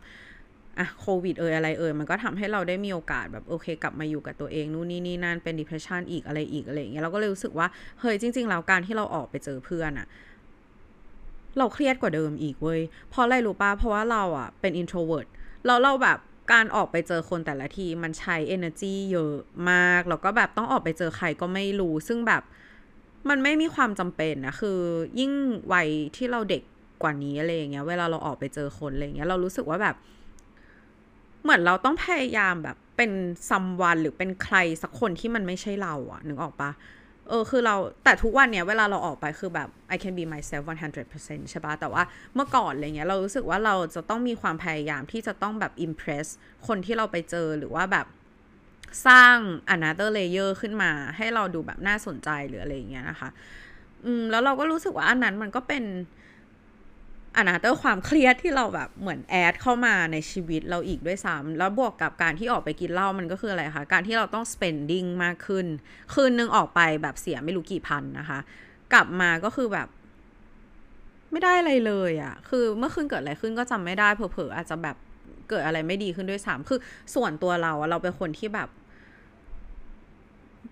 [0.78, 7.66] อะโควิดเอ่ยอะไรเอ่ยมันก็ทำให้เราได้มีโอกาสแบบโอเค กลับมาอยู่กับตัวเองนู่นนี่นี่นั่นเป็น depression อีกอะไรอีกอะไรอย่างเงี้ยเราก็เลยรู้สึกว่า
[8.00, 10.06] เฮ้ยจริงๆแล้วการที่เราออกไปเจอเพื่อนอะ
[11.58, 15.28] เราเครียดกว่าเดิมอีกเว้ยเพราะอะไรรู้ป่ะเพราะว่าเราอะเป็น introvert
[15.66, 16.18] แล้วเราแบบ
[16.52, 19.36] การออกไปเจอคนแต่ละทีมันใช้ energy เยอะ
[19.70, 22.42] มาก แล้วก็แบบต้องออกไปเจอใครก็ไม่รู้ ซึ่งแบบ
[23.28, 24.78] มันไม่มีความจำเป็นนะ คือ
[25.20, 25.32] ยิ่ง
[25.72, 26.62] วัยที่เราเด็ก
[27.02, 29.96] กว่านี้อะไรอย่างเงี้ย เวลาเราออกไปเจอคนอะไรอย่างเงี้ย เรารู้สึกว่าแบบ
[31.42, 33.10] เหมือนเราต้องพยายามแบบเป็น
[33.48, 36.70] ซัมวันหรือเป็นใครสักคนที่มันไม่ใช่เราอะนึกออกปะ
[37.28, 40.64] เออคือเราแต่ทุกวันเนี้ยเวลาเราออกไปคือแบบ I can be myself
[41.08, 42.02] 100%ใช่ปะแต่ว่า
[42.34, 46.26] เมื่อก่อนอะไรเงี้ยเรารู้สึกว่าเราจะต้องมีความพยายามที่จะต้องแบบ impress
[46.66, 48.06] คนที่เราไปเจอหรือว่าแบบ
[49.06, 49.36] สร้าง
[49.74, 53.28] another layer ขึ้นมา ให้เราดูแบบน่าสนใจหรืออะไรเงี้ยนะคะ
[54.04, 55.84] อืมแล้วเราก็รู้สึกว่าอันนั้นมันก็เป็น
[57.36, 65.66] อันนั้นเตอร์ความเครียดที่เราแบบเหมือนแอดเข้ามาในชีวิตเราอีกด้วยซ้ำแล้วบวกกับการที่ออกไปกินเหล้ามันก็คืออะไรคะการที่เราต้อง spending มากขึ้น
[66.14, 68.38] คืนนึงออกไปแบบเสียไม่รู้กี่พันนะคะ
[68.92, 69.88] กลับมาก็คือแบบ
[71.30, 74.96] ไม่ได้อะไรเลยอะ่ะ คือเมื่อคืนเกิดอะไรขึ้นก็จำไม่ได้เผลอๆอาจจะแบบ
[75.48, 76.80] เกิดอะไรไม่ดีขึ้นด้วยซ้ำคือ
[77.14, 78.68] ส่วนตัวเราเราเป็นคนที่แบบ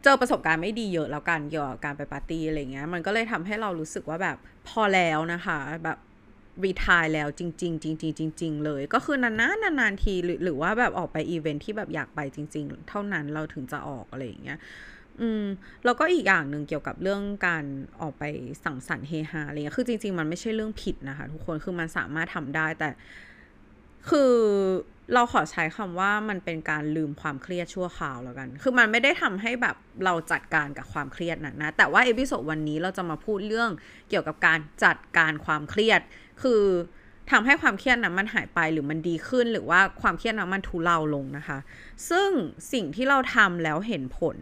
[0.03, 4.37] เจอประสบการณ์ไม่ดีเยอะแล้วกันเกี่ยวกับการไปปาร์ตี้อะไรเงี้ยมันก็เลยทำให้เรารู้สึกว่าแบบ
[4.69, 5.99] พอแล้วนะคะ แบบ
[6.65, 14.59] retire แล้วจริงๆจริงๆจริงๆเลย ก็คือนานๆนานๆทีหรือหรือว่าแบบออกไปอีเวนท์ที่แบบอยากไปจริง ๆ เท่านั้นเราถึงจะออกอะไรอย่างเงี้ย
[15.21, 15.45] อืม
[15.85, 17.65] แล้วก็อีกอย่างหนึ่งเกี่ยวกับเรื่องการ
[18.01, 18.25] ออกไป
[18.65, 22.89] สังสรรค์เฮฮาอะไรเงี้ยคือจริง ๆ มันไม่ใช่เรื่องผิดนะคะ ทุกคนคือมันสามารถทำได้แต่
[24.09, 24.33] คือ
[25.15, 33.71] เราขอใช้คำว่ามันเป็นการลืมความเครียดชั่วคราวแล้วกัน คือมันไม่ได้ทำให้แบบเราจัดการกับความเครียดนะนะ แต่ว่า episode วันนี้เราจะมาพูดเรื่อง
[34.11, 36.01] เกี่ยวกับการจัดการความเครียด
[36.43, 36.63] คือ
[37.31, 41.59] ทำให้ความเครียดนั้นมันหายไปหรือมันดีขึ้นหรือว่าความเครียดนั้นมันทุเลาลงนะคะ
[42.11, 42.29] ซึ่ง
[42.73, 44.37] สิ่งที่เราทำแล้วเห็นผล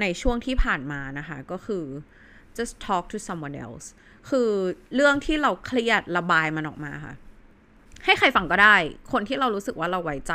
[0.00, 1.84] ในช่วงที่ผ่านมานะคะ ก็คือ
[2.56, 3.86] just talk to someone else
[4.30, 4.50] คือ
[4.94, 7.14] เรื่องที่เราเครียดระบายมันออกมาค่ะ
[8.04, 8.76] ให้ใครฟังก็ได้
[9.12, 10.32] คนที่เรารู้สึกว่าเราไว้ใจ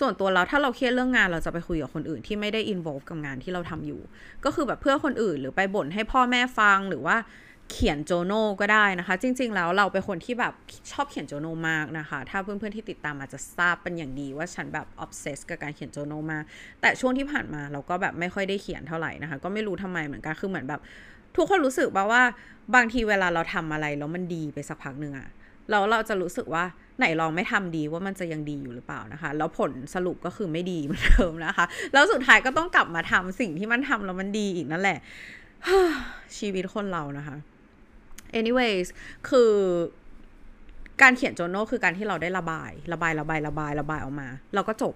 [0.00, 4.00] ส่วนตัวเราถ้าเราเครียดเรื่องงานเราจะไปคุยกับคนอื่นที่ไม่ได้ involve กับงานที่เราทำอยู่
[4.44, 7.16] ก็คือแบบเพื่อนคนอื่นหรือไปบ่นให้พ่อแม่ฟังหรือว่า
[7.70, 10.52] เขียนโจโน่ก็ได้นะคะ จริง ๆ แล้วเราเป็นคนที่แบบ
[10.92, 16.44] ชอบเขียนโจโน่มากนะคะ ถ้าเพื่อนๆที่ติดตามอาจจะทราบเป็นอย่างดีว่าฉันแบบ obsessed กับการเขียน journal มาก
[16.80, 20.80] แต่ช่วงที่ผ่านมาเราก็แบบไม่ค่อยได้เขียนเท่าไหร่นะคะ ก็ไม่รู้ทำไมเหมือนกันคือเหมือนแบบ
[21.36, 22.22] ทุกคนรู้สึกว่าว่า
[22.74, 25.28] บางทีเวลาเราทำอะไรแล้วมันดีไปสักพักหนึ่งอะ
[25.70, 26.64] แล้วเราจะรู้สึกว่า
[26.98, 34.98] ไหนลองไม่ทำดีว่ามันจะยังดีอยู่หรือเปล่านะคะ แล้วผลสรุปก็คือไม่ดีเหมือนเดิมนะคะ แล้วสุดท้ายก็ต้องกลับมาทำสิ่งที่มันทำแล้วมันดีอีกนั่นแหละ
[36.38, 37.36] ชีวิตคนเรานะคะ
[38.38, 38.86] anyways
[39.28, 39.52] คือ
[41.02, 44.94] การเขียนโจโน่คือการที่เราได้ระบาย ระบายระบายระบายระบายออกมา เราก็จบ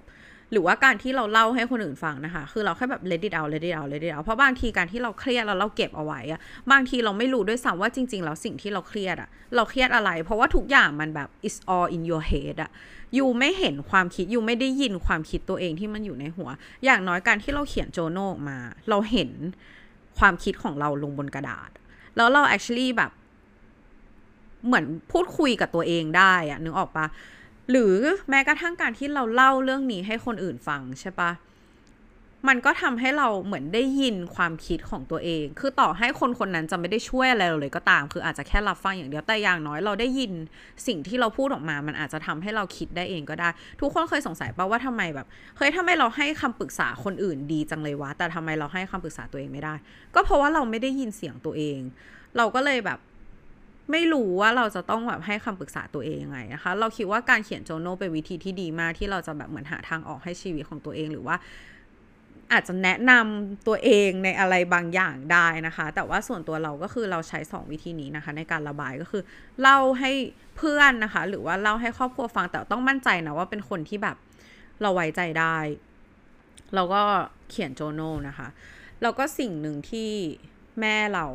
[0.53, 6.41] หรือว่าการที่เราเล่าให้คนอื่นฟังนะคะ คือเราแค่แบบ let it out let it out let it out เพราะบางทีการที่เราเครียดแล้วเราเก็บเอาไว้อะ
[6.73, 12.71] บางทีเราไม่รู้ด้วยซ้ำว่าจริง ๆ แล้วสิ่งที่เราเครียดอะเราเครียดอะไร เพราะว่าทุกอย่างมันแบบ is all in your head อะ
[13.19, 16.49] ยูไม่เห็นความคิดยูไม่ได้ยินความคิดตัวเองที่มันอยู่ในหัว
[16.85, 19.31] อย่างน้อยการที่เราเขียนโจโน่ออกมา เราเห็น
[20.19, 21.71] ความคิดของเราลงบนกระดาษ
[22.17, 23.11] แล้วเรา actually แบบ
[24.67, 27.07] เหมือนพูดคุยกับตัวเองได้อะนึกออกปะ
[27.71, 27.95] หรือ
[28.31, 31.33] แม้กระทั่งการที่เราเล่าเรื่องนี้ให้คนอื่นฟังใช่ปะ
[32.49, 40.33] มันก็ทำให้เราเหมือนได้ยินความคิดของตัวเอง คือต่อให้คนคนนั้นจะไม่ได้ช่วยอะไรเราเลยก็ตาม คืออาจจะแค่รับฟังอย่างเดียว แต่อย่างน้อยเราได้ยิน
[40.87, 43.49] สิ่งที่เราพูดออกมา มันอาจจะทำให้เราคิดได้เองก็ได้
[43.81, 49.75] ทุกคนเคยสงสัยป่าว่าทำไมแบบ เฮ้ยทำไมเราให้คำปรึกษาคนอื่นดีจังเลยวะ แต่ทำไมเราให้คำปรึกษาตัวเองไม่ได้
[50.15, 51.79] ก็เพราะว่าเราไม่ได้ยินเสียงตัวเอง
[52.37, 52.99] เราก็เลยแบบ
[53.91, 61.37] ไม่รู้ว่าเราจะต้องแบบให้คำปรึกษาตัวเองยังไงนะคะ เราคิดว่าการเขียนโจโนเป็นวิธีที่ดีมากที่เราจะแบบเหมือนหาทางออกให้ชีวิตของตัวเองหรือว่า
[62.53, 69.23] อาจจะแนะนำตัวเองในอะไรบางอย่างได้นะคะ แต่ว่าส่วนตัวเราก็คือเราใช้ 2 วิธีนี้นะคะ ในการระบายก็คือ
[69.61, 70.13] เล่าให้
[70.57, 74.17] เพื่อนนะคะ หรือว่าเล่าให้ครอบครัวฟังแต่ต้องมั่นใจนะว่าเป็นคนที่แบบ
[74.83, 75.57] เราไว้ใจได้
[76.75, 77.03] เราก็
[77.51, 78.49] เขียนโจโนนะคะ
[79.03, 80.11] แล้วก็สิ่งหนึ่งที่
[80.81, 81.27] แม่เรา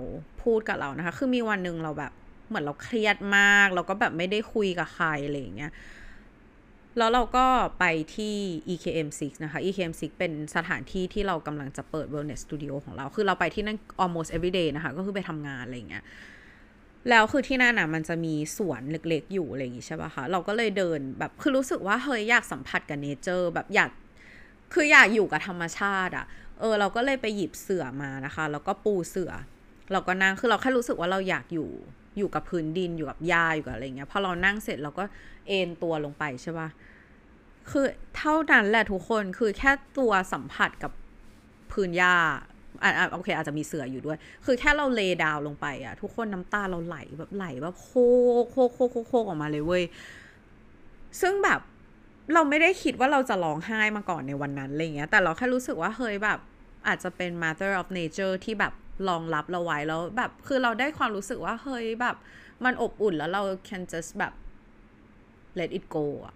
[0.44, 2.12] พูดกับเรานะคะ คือมีวันหนึ่งเราแบบ
[2.50, 5.72] เหมือนเราเครียดมาก เราก็แบบไม่ได้คุยกับใครอะไรอย่างเงี้ย
[6.98, 7.46] แล้วเราก็
[7.80, 7.86] ไป
[8.16, 8.36] ที่
[8.74, 16.04] EKM6 นะคะ EKM6 เป็นสถานที่ที่เรากำลังจะเปิด wellness studio ของเรา คือเราไปที่นั่น almost every day นะคะ ก็คือไปทำงานอะไรเงี้ย
[17.10, 23.90] แล้วคือที่นั่นน่ะมันจะมีสวนเล็กๆอยู่อะไรอย่างงี้ใช่ป่ะคะ เราก็เลยเดินแบบคือรู้สึกว่าเฮ้ยอยากสัมผัสกับเนเจอร์แบบอยาก
[24.74, 26.26] คืออยากอยู่กับธรรมชาติอะ
[26.60, 29.32] เออเราก็เลยไปหยิบเสื่อมานะคะ แล้วก็ปูเสื่อ
[29.92, 31.70] เราก็นั่ง คือเราแค่รู้สึกว่าเราอยากอยู่
[32.20, 35.04] อยู่กับพื้นดินอยู่กับหญ้าอยู่กับอะไรเงี้ยพอเรานั่งเสร็จเราก็
[35.48, 36.70] เอนตัวลงไปใช่ป่ะ
[37.70, 37.86] คือ
[38.18, 40.92] เท่านั้นแหละทุกคนคือแค่ตัวสัมผัสกับ
[41.72, 42.16] พื้นหญ้า
[42.84, 47.90] อ่าโอเคอาจจะมีเสืออยู่ด้วย คือแค่เราเลดาวลงไปอะทุกคนน้ำตาเราไหลแบบไหลแบบโค
[48.50, 49.84] โคโคโคโคออกมาเลยเว้ย
[51.22, 51.60] ซึ่งแบบ
[52.34, 56.40] เราไม่ได้คิดว่าเราจะร้องไห้มาก่อนในวันนั้นอะไรเงี้ย แต่เราแค่รู้สึกว่าเฮ้ยแบบ
[56.88, 58.74] อาจจะเป็น mother of nature ที่แบบ
[59.08, 62.16] รองรับเราไว้แล้วแบบคือเราได้ความรู้สึกว่าเฮ้ยแบบ
[62.66, 64.34] มันอบอุ่นแล้วเรา can just แบบ
[65.60, 66.36] let it go อะ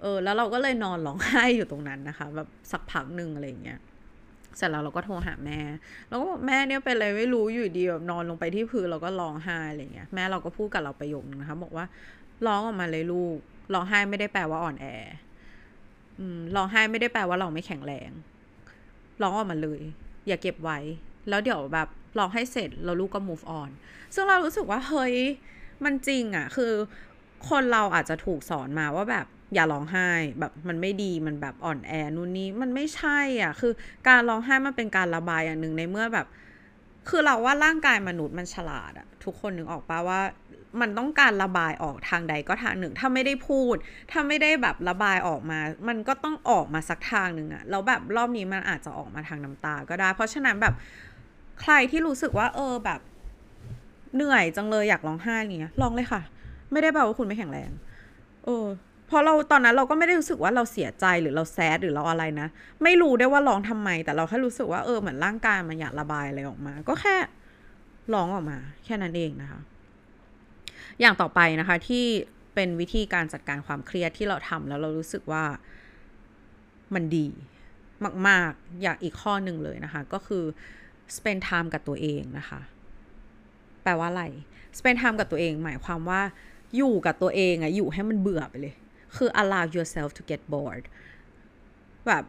[0.00, 3.80] เออแล้วเราก็เลยนอนร้องไห้อยู่ตรงนั้นนะคะ แบบสักพักหนึ่งอะไรเงี้ย
[4.56, 5.60] เสร็จแล้วเราก็โทรหาแม่
[6.08, 11.86] แล้วก็บอกแม่เนี่ยเป็นอะไรไม่รู้อยู่ดีแบบนอนลงไปที่พื้นเราก็ร้องไห้อะไรเงี้ยแม่เราก็พูดกับเราประโยคนึงนะคะ บอกว่า
[12.46, 13.36] ร้องออกมาเลยลูก
[13.72, 14.86] ร้องไห้ไม่ได้แปลว่าอ่อนแอ
[16.18, 18.10] อืมร้องไห้ไม่ได้แปลว่าเราไม่แข็งแรง
[19.22, 19.80] ร้องออกมาเลย
[20.26, 20.78] อย่าเก็บไว้
[21.28, 23.70] แล้วเดี๋ยวแบบ ร้องให้เสร็จแล้วลูกก็ move on
[24.14, 25.14] ซึ่งเรารู้สึกว่าเฮ้ย
[25.84, 26.72] มันจริงอะคือ
[27.48, 30.08] คนเราอาจจะถูกสอนมาว่าแบบอย่าร้องไห้
[30.40, 33.72] แบบมันไม่ดีมันแบบอ่อนแอนู่นนี่มันไม่ใช่อะ คือ
[34.08, 36.26] การร้องไห้มันเป็นการระบายอย่างหนึ่งในเมื่อแบบ
[37.08, 40.20] คือเราว่าร่างกายมนุษย์มันฉลาดอะทุกคนนึกออกปะว่า
[40.80, 43.76] มันต้องการระบายออกทางใดก็ทางหนึ่ง ถ้าไม่ได้พูด
[44.10, 50.74] ถ้าไม่ได้แบบระบายออกมา มันก็ต้องออกมาสักทางหนึ่งอะแล้วแบบรอบนี้มันอาจจะออกมาทางน้ำตาก็ได้ เพราะฉะนั้นแบบ
[51.60, 53.00] ใครที่รู้สึกว่า เออแบบ
[54.14, 56.22] เหนื่อยจังเลยอยากร้องไห้เนี้ยร้องเลยค่ะ
[56.72, 57.70] ไม่ได้แปลว่าคุณไม่แข็งแรง
[58.44, 58.66] เออ
[59.10, 62.48] พอเราตอนนั้นเราก็ไม่ได้รู้สึกว่าเราเสียใจหรือเราแซดหรือเราอะไรนะ
[62.82, 67.16] ไม่รู้ได้ว่าร้องทำไม แต่เราแค่รู้สึกว่าเออเหมือนร่างกายมันอยากระบายอะไรออกมา ก็แค่
[68.14, 69.60] ร้องออกมา แค่นั้นเองนะคะ
[71.00, 72.04] อย่างต่อไปนะคะที่
[72.54, 75.44] เป็นวิธีการจัดการความเครียดที่เราทำแล้วเรารู้สึกว่า
[76.94, 77.28] มันดี
[78.28, 80.44] มาก ๆ อย่างอีกข้อหนึ่งเลยนะคะ ก็คือ
[81.16, 82.60] spend time กับตัวเองนะคะ
[83.82, 84.24] แปลว่าอะไร
[84.78, 86.20] spend time กับตัวเอง หมายความว่า
[86.76, 88.74] อยู่กับตัวเองอะอยู่ให้มันเบื่อไปเลย
[89.16, 90.84] คือ allow yourself to get bored
[92.06, 92.24] แบบ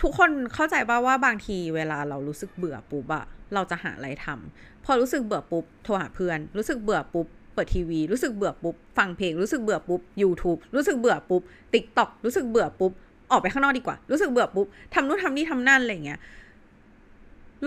[0.00, 12.92] ทุกคนเข้าใจป่าว่าบางทีเวลาเรารู้สึกเบื่อปุ๊บอะเราจะหาอะไรทำพอรู้สึกเบื่อปุ๊บโทรหาเพื่อน รู้สึกเบื่อปุ๊บเปิดทีวี รู้สึกเบื่อปุ๊บฟังเพลง รู้สึกเบื่อปุ๊บ YouTube รู้สึกเบื่อปุ๊บ TikTok รู้สึกเบื่อปุ๊บ
[13.30, 16.20] ออกไปข้างนอกดีกว่า รู้สึกเบื่อปุ๊บทำนู่นทำนี่ทำนั่นอะไรเงี้ย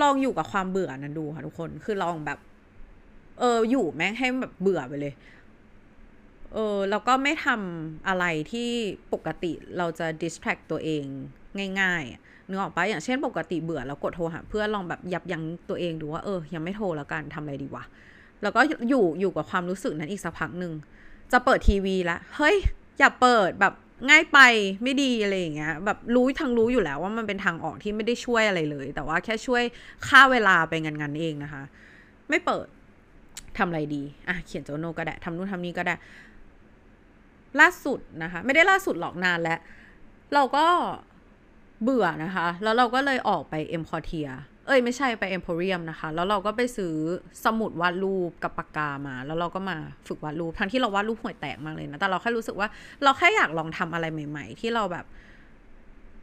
[0.01, 2.39] ลองอยู่กับความเบื่อนั้นดูค่ะทุกคน คือลองแบบ
[3.39, 5.13] เออ อยู่แม่งให้แบบเบื่อไปเลย
[6.53, 8.69] เออ แล้วก็ไม่ทำอะไรที่
[9.13, 11.03] ปกติเราจะ distract ตัวเอง
[11.81, 17.83] ง่ายๆนึกออกปะอย่างเช่นปกติเบื่อแล้วกดโทรหาเพื่อนลองแบบยับยั้งตัวเองดูว่าเออ ยังไม่โทรแล้วกันทำอะไรดีวะ
[18.41, 20.73] แล้วก็อยู่อยู่กับความรู้สึกนั้นอีกสักพักหนึ่ง
[21.31, 22.55] จะเปิดทีวีละ เฮ้ย
[22.99, 23.73] อย่าเปิดแบบ
[24.10, 24.39] ง่ายไป
[24.83, 29.63] ไม่ดีอะไรอย่างเงี้ยแบบรู้ทั้งรู้อยู่แล้วว่ามันเป็นทางออกที่ไม่ได้ช่วยอะไรเลย แต่ว่าแค่ช่วย
[30.07, 31.63] ค่าเวลาไปงันๆเองนะคะ
[32.29, 32.67] ไม่เปิด
[33.57, 35.95] ทำอะไรดีอะเขียนโจโนก็ได้ทำนู่นทำนี่ก็ได้
[37.60, 39.60] ล่าสุดนะคะ ไม่ได้ล่าสุดหรอกนานแล้ว
[40.33, 40.65] เราก็
[41.83, 44.29] เบื่อนะคะ แล้วเราก็เลยออกไปเอ็มควอเทียร์
[44.67, 46.95] เอ้ยไม่ใช่ไปเอ็มโพเรียมนะคะ แล้วเราก็ไปซื้อ
[47.45, 49.77] สมุดวาดรูปกับปากกามา แล้วเราก็มา
[50.08, 52.67] ฝึกวาดรูป ทั้งที่เราวาดรูปห่วยแตกมากเลยนะ แต่เราแค่รู้สึกว่า
[53.03, 55.06] เราแค่อยากลองทำอะไรใหม่ ๆ ที่เราแบบ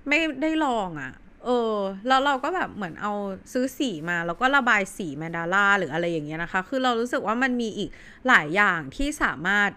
[0.09, 1.12] ไม่ได้ลองอะ่ะ
[1.44, 1.76] เออ
[2.09, 3.12] แล้วเราก็แบบเหมือนเอา
[3.52, 7.90] ซื้อสีมา แล้วก็ระบายสี mandala หรืออะไรอย่างเงี้ยนะคะ คือเรารู้สึกว่ามันมีอีก
[8.28, 9.70] หลายอย่างที่สามารถ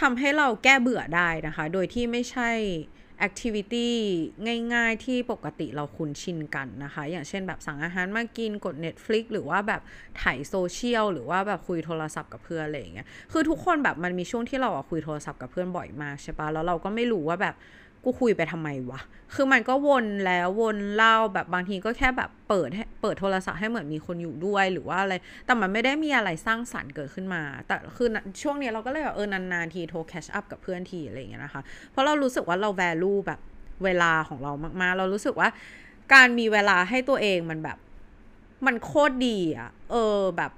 [0.00, 2.50] ทำให้เราแก้เบื่อได้นะคะ โดยที่ไม่ใช่
[3.18, 3.94] แอคทิวิตี้
[4.74, 9.80] ง่ายๆที่ปกติเราคุ้นชินกันนะคะ อย่างเช่นแบบสั่งอาหารมากินกด Netflix หรือว่าแบบ
[10.22, 17.54] ถ่ายโซเชียลหรือว่าแบบคุยโทรศัพท์กับเพื่อนอะไรอย่างเงี้ยคือทุกคนแบบมันมีช่วงที่เราคุยโทรศัพท์กับเพื่อนบ่อยมากใช่ปะแล้วเราก็ไม่รู้ว่าแบบ
[18.04, 19.00] กูคุยไปทำไมวะ
[19.34, 25.14] คือมันก็วนแล้ววนเล่าแบบบางทีก็แค่แบบเปิดให้เปิดโทรศัพท์ให้เหมือนมีคนอยู่ด้วยหรือว่าอะไร
[25.46, 28.08] แต่มันไม่ได้มีอะไรสร้างสรรค์เกิดขึ้นมา แต่คือ
[28.42, 33.40] ช่วงนี้เราก็เลยแบบเออนานๆทีโทรแคชอัพกับเพื่อนทีอะไรอย่างเงี้ยนะคะ เพราะเรารู้สึกว่าเรา value แบบ
[33.84, 35.48] เวลาของเรามากๆ เรารู้สึกว่า
[36.14, 37.78] การมีเวลาให้ตัวเองมันแบบ
[38.66, 40.52] มันโคตรดีอะเออแบบ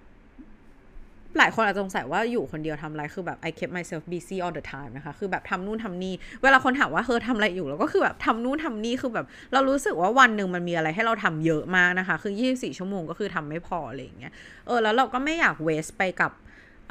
[1.38, 14.32] หลายคนอาจจะสงสัยว่าอยู่คนเดียวทำอะไรคือแบบ I keep myself busy all the time นะคะ คือแบบทำนู่นทำนี่ เวลาคนถามว่าเธอทำอะไรอยู่แล้วก็คือแบบทำนู่นทำนี่ คือแบบเรารู้สึกว่าวันหนึ่งมันมีอะไรให้เราทำเยอะมากนะคะ คือ 24 ชั่วโมงก็คือทำไม่พออะไรอย่างเงี้ย
[14.66, 16.32] เออ แล้วเราก็ไม่อยาก waste ไปกับ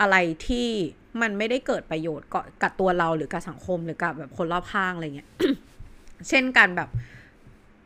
[0.01, 0.15] อะไร
[0.47, 0.67] ที่
[1.21, 2.27] มันไม่ได้เกิดประโยชน์
[2.63, 5.29] กับตัวเราหรือกับสังคมหรือกับแบบคนรอบข้างอะไรเงี้ย
[6.29, 6.89] เช่นการแบบ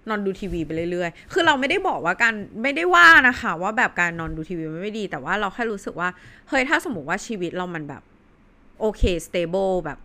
[0.10, 2.34] นอนดูทีวีไปเรื่อยๆ คือเราไม่ได้บอกว่าการ
[2.64, 6.10] ไม่ได้ว่านะคะ ว่าแบบการนอนดูทีวีมันไม่ดี แต่ว่าเราแค่รู้สึกว่า
[6.50, 8.02] เฮ้ยถ้าสมมติว่าชีวิตเรามันแบบ
[8.80, 10.00] โอเค stable แบบ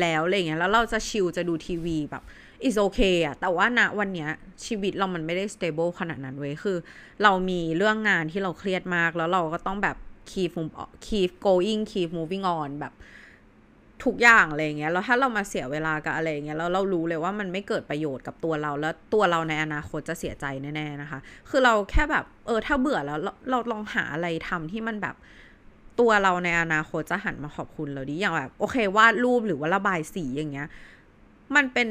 [0.00, 2.22] แล้วอะไรเงี้ยแล้วเราจะชิลจะดูทีวีแบบ
[2.68, 4.30] is okay อะแต่ว่าณวันเนี้ย
[4.66, 6.76] ชีวิตเรามันไม่ได้ stable ขนาดนั้นเว้ย คือ
[7.22, 9.96] เรามีเรื่องงานที่เราเครียดมาก แล้วเราก็ต้องแบบ
[10.30, 10.50] keep
[11.06, 12.92] keep going keep moving on แบบ
[14.04, 21.18] ทุกอย่างอะไรเงี้ยแล้วถ้าเรามาเสียเวลากับอะไรเงี้ยแล้วเรารู้เลยว่ามันไม่เกิดประโยชน์กับตัวเราแล้วตัวเราในอนาคตจะเสียใจแน่ๆนะคะ
[21.50, 25.16] คือเราแค่แบบเออถ้าเบื่อแล้วเราเราลองหาอะไรทำที่มันแบบ
[26.00, 30.68] ตัวเราในอนาคตจะหันมาขอบคุณเราดิอย่างแบบโอเควาดรูปหรือว่าระบายสีอย่างเงี้ย
[31.56, 31.88] มันเป็น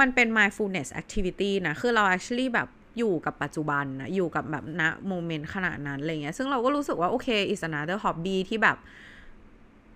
[0.00, 8.78] มันเป็น mindfulness activity นะ คือเรา actually แบบอยู่กับปัจจุบันนะอยู่กับแบบณ moment ขณะนั้นอะไรเงี้ย ซึ่งเราก็รู้สึกว่า โอเค is another hobby ที่แบบ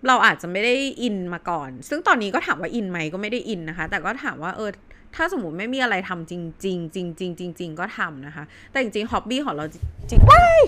[0.07, 4.69] เราอาจจะไม่ได้อินมาก่อน ซึ่งตอนนี้ก็ถามว่าอินไหมก็ไม่ได้อินนะคะ แต่ก็ถามว่าเออ
[5.15, 9.65] ถ้าสมมติไม่มีอะไรทำจริงจริงจริงจริงจริงจริงก็ทำนะคะ แต่จริงๆ hobby ของเรา
[10.09, 10.61] จริงว้าย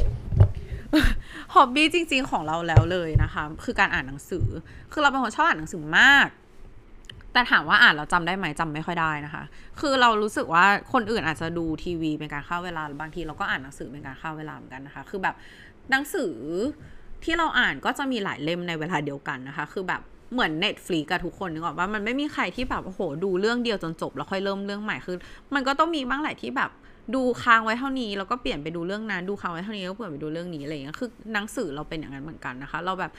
[1.54, 4.47] hobby จริง ๆ ของเราแล้วเลยนะคะ คือการอ่านหนังสือ
[4.91, 6.28] คือเราเป็นคนชอบอ่านหนังสือมาก
[7.34, 9.43] แต่ถามว่าอ่านแล้วจำได้ไหมจำไม่ค่อยได้นะคะ
[9.80, 15.36] คือเรารู้สึกว่าคนอื่นอาจจะดูทีวีเป็นการฆ่าเวลาบางทีเราก็อ่านหนังสือเป็นการฆ่าเวลาเหมือนกันนะคะ คือแบบ
[15.91, 16.34] หนังสือ
[17.24, 20.02] ที่เราอ่านก็จะมีหลายเล่มในเวลาเดียวกันนะคะ คือแบบ
[20.34, 25.18] เหมือน Netflix กับทุกคนนึกออกว่ามันไม่มีใครที่แบบโอ้โห ดูเรื่องเดียวจนจบ แล้วค่อยเริ่มเรื่องใหม่คือ
[25.56, 26.72] มันก็ต้องมีบ้างแหละที่แบบ
[27.16, 33.12] ดูค้างไว้เท่านี้แล้วก็เปลี่ยนไปดูเรื่องนั้นดูค้างไว้เท่านี้แล้วเปลี่ยนไปดูเรื่องนี้อะไรอย่างเงี้ยคือหนังสือเราเป็นอย่างนั้นเหมือนกันนะคะ เราแบบ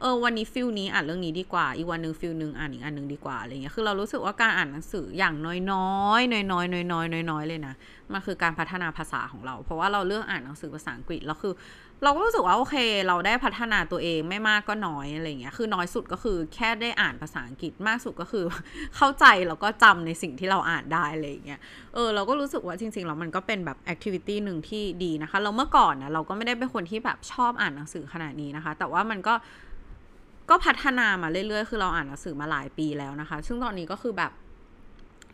[0.00, 7.74] เออวันนี้ feel นี้อ่านเรื่องนี้ดีกว่า อีกวันหนึ่ง feel หนึ่งอ่านอีกอันหนึ่งดีกว่าอะไรเงี้ยคือเรารู้สึกว่าการอ่านหนังสืออย่างน้อยน้อยน้อยน้อยน้อยน้อยน้อยเลยนะ
[8.12, 11.54] มันคือการพัฒนาภาษาของเรา เพราะว่าเราเลือกอ่านหนังสือภาษาอังกฤษแล้วคือ
[12.04, 18.44] เราก็รู้สึกว่าโอเค เราได้พัฒนาตัวเองไม่มากก็น้อยอะไรเงี้ยคือน้อยสุดก็คือแค่ได้อ่านภาษาอังกฤษมากสุดก็คือ
[18.96, 21.60] เข้าใจแล้วก็จำในสิ่งที่เราอ่านได้อะไรเงี้ย
[21.94, 29.34] เออเราก็รู้สึกว่าจริงๆแล้วมันก็เป็นแบบ activity หนึ่งที่ดีนะคะ เราเมื่อก่อนนะเราก็ไม่ได้เป็นคนที่แบบชอบอ่านหนังสือขนาดนี้นะคะ แต่ว่ามันก็
[30.50, 34.32] ก็พัฒนามาเรื่อยๆ คือเราอ่านหนังสือมาหลายปีแล้วนะคะ ซึ่งตอนนี้ก็คือแบบ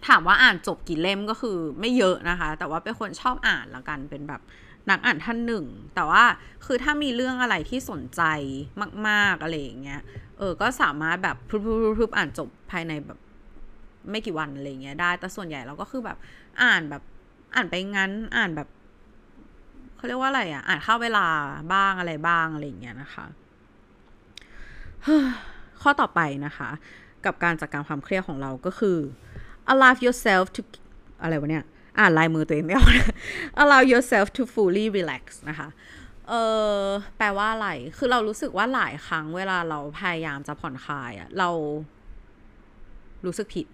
[0.07, 4.41] ถามว่าอ่านจบกี่เล่มก็คือไม่เยอะนะคะ แต่ว่าเป็นคนชอบอ่านละกันเป็นแบบ
[4.91, 6.25] นักอ่านท่านหนึ่ง แต่ว่า
[6.67, 8.23] คือถ้ามีเรื่องอะไรที่สนใจ
[9.09, 10.01] มาก ๆ อะไรอย่างเงี้ย
[10.39, 11.51] เออ ก็สามารถแบบพ
[12.01, 13.19] รึบๆอ่านจบภายในแบบ
[14.11, 16.19] ไม่กี่วันอะไรเงี้ยได้ แต่ส่วนใหญ่เราก็คือแบบ
[16.63, 17.03] อ่านแบบ
[17.55, 18.69] อ่านไปงั้นอ่านแบบ
[19.97, 21.27] เขาเรียกว่าอะไรอะ อ่านเข้าเวลา
[21.75, 23.27] บ้างอะไรบ้างอะไรเงี้ยนะคะ
[25.83, 26.69] ข้อต่อไปนะคะ
[27.25, 28.99] กับการจัดการความเครียดของเราก็คือ
[29.73, 30.61] allow yourself to
[31.23, 31.65] อะไรวะเนี่ย
[31.99, 32.91] อ่านลายมือตัวเองไม่ออก
[33.63, 35.69] allow yourself to fully relax นะคะ
[36.29, 36.33] เอ
[36.83, 41.49] อแปลว่าอะไร คือเรารู้สึกว่าหลายครั้งเวลาเราพยายามจะผ่อนคลายอะเรา
[43.27, 43.67] รู้สึกผิด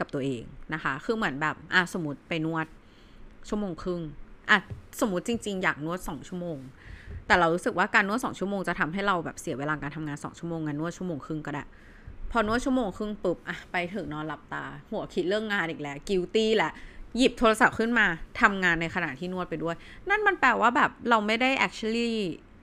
[0.00, 0.42] กับตัวเอง
[0.74, 2.66] นะคะ คือเหมือนแบบอะสมมติไปนวด
[3.48, 4.00] ชั่วโมงครึ่ง
[4.50, 4.58] อะ
[5.00, 6.58] สมมติจริง ๆ อยากนวดสองชั่วโมง
[7.26, 11.64] แต่เรารู้สึกว่าการนวดสองชั่วโมงจะทำให้เราแบบเสียเวลาการทำงานสองชั่วโมงงานนวดชั่วโมงครึ่งก็ได้
[12.30, 16.72] พอนวดชั่วโมงครึ่งปุ๊บอะไปถึงนอนหลับตา หัวคิดเรื่องงานอีกแล้วกิลตี้แหละ
[17.16, 18.06] หยิบโทรศัพท์ขึ้นมา
[18.40, 19.76] ทำงานในขณะที่นวดไปด้วย
[20.08, 22.10] นั่นมันแปลว่าแบบเราไม่ได้ actually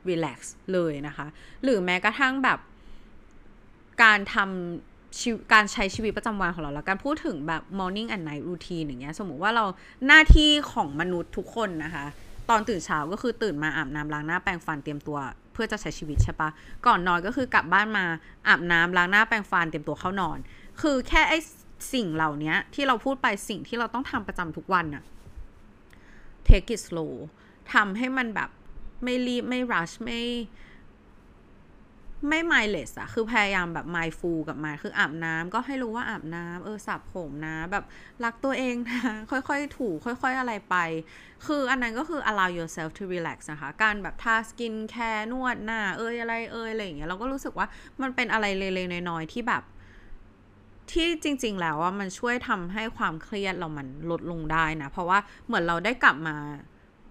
[0.09, 0.39] relax
[0.73, 1.27] เลยนะคะ
[1.63, 2.59] หรือแม้กระทั่งแบบ
[4.03, 9.65] การทำการใช้ชีวิตประจำวันของเราแล้วการพูดถึงแบบ morning and night routine อย่างเงี้ย สมมุติว่าเรา
[10.07, 12.05] หน้าที่ของมนุษย์ทุกคนนะคะ
[12.49, 15.17] ตอนตื่นเช้าก็คือตื่นมาอาบน้ำล้างหน้าแปรงฟันเตรียมตัว
[15.57, 16.49] พื่อจะใช้ชีวิตใช่ปะ
[16.85, 18.05] ก่อนนอนก็คือกลับบ้านมา
[18.47, 20.37] อาบน้ำล้างหน้าแปรงฟันเตรียมตัวเข้านอน
[20.81, 21.33] คือแค่ไอ
[21.93, 25.03] สิ่งเหล่านี้ที่เราพูดไปสิ่งที่เราต้องทำประจำทุกวันอะ
[26.47, 27.13] take it slow
[27.73, 28.49] ทำให้มันแบบ
[29.03, 30.21] ไม่รีบไม่ rush ไม่
[32.25, 37.83] ไม่ mindless อะคือพยายามแบบ mindful กับมันคืออาบน้ำก็ให้รู้ว่าอาบน้ำเออสระผมนะ แบบ
[38.23, 38.99] รักตัวเองนะ
[39.31, 40.75] ค่อยๆ ถู ค่อยๆ อะไรไป
[41.45, 47.67] คืออันนั้นก็คือ allow yourself to relax นะคะ การแบบทา skincare นวดหน้า เอยอะไรเอยอะไรอย่างเงี้ย เราก็รู้สึกว่า
[48.01, 49.63] มันเป็นอะไรเล็กๆน้อยๆที่แบบ
[50.91, 56.37] ที่จริง ๆ แล้วว่ามันช่วยทำให้ความเครียดเรามันลดลงได้นะ เพราะว่าเหมือนเราได้กลับมา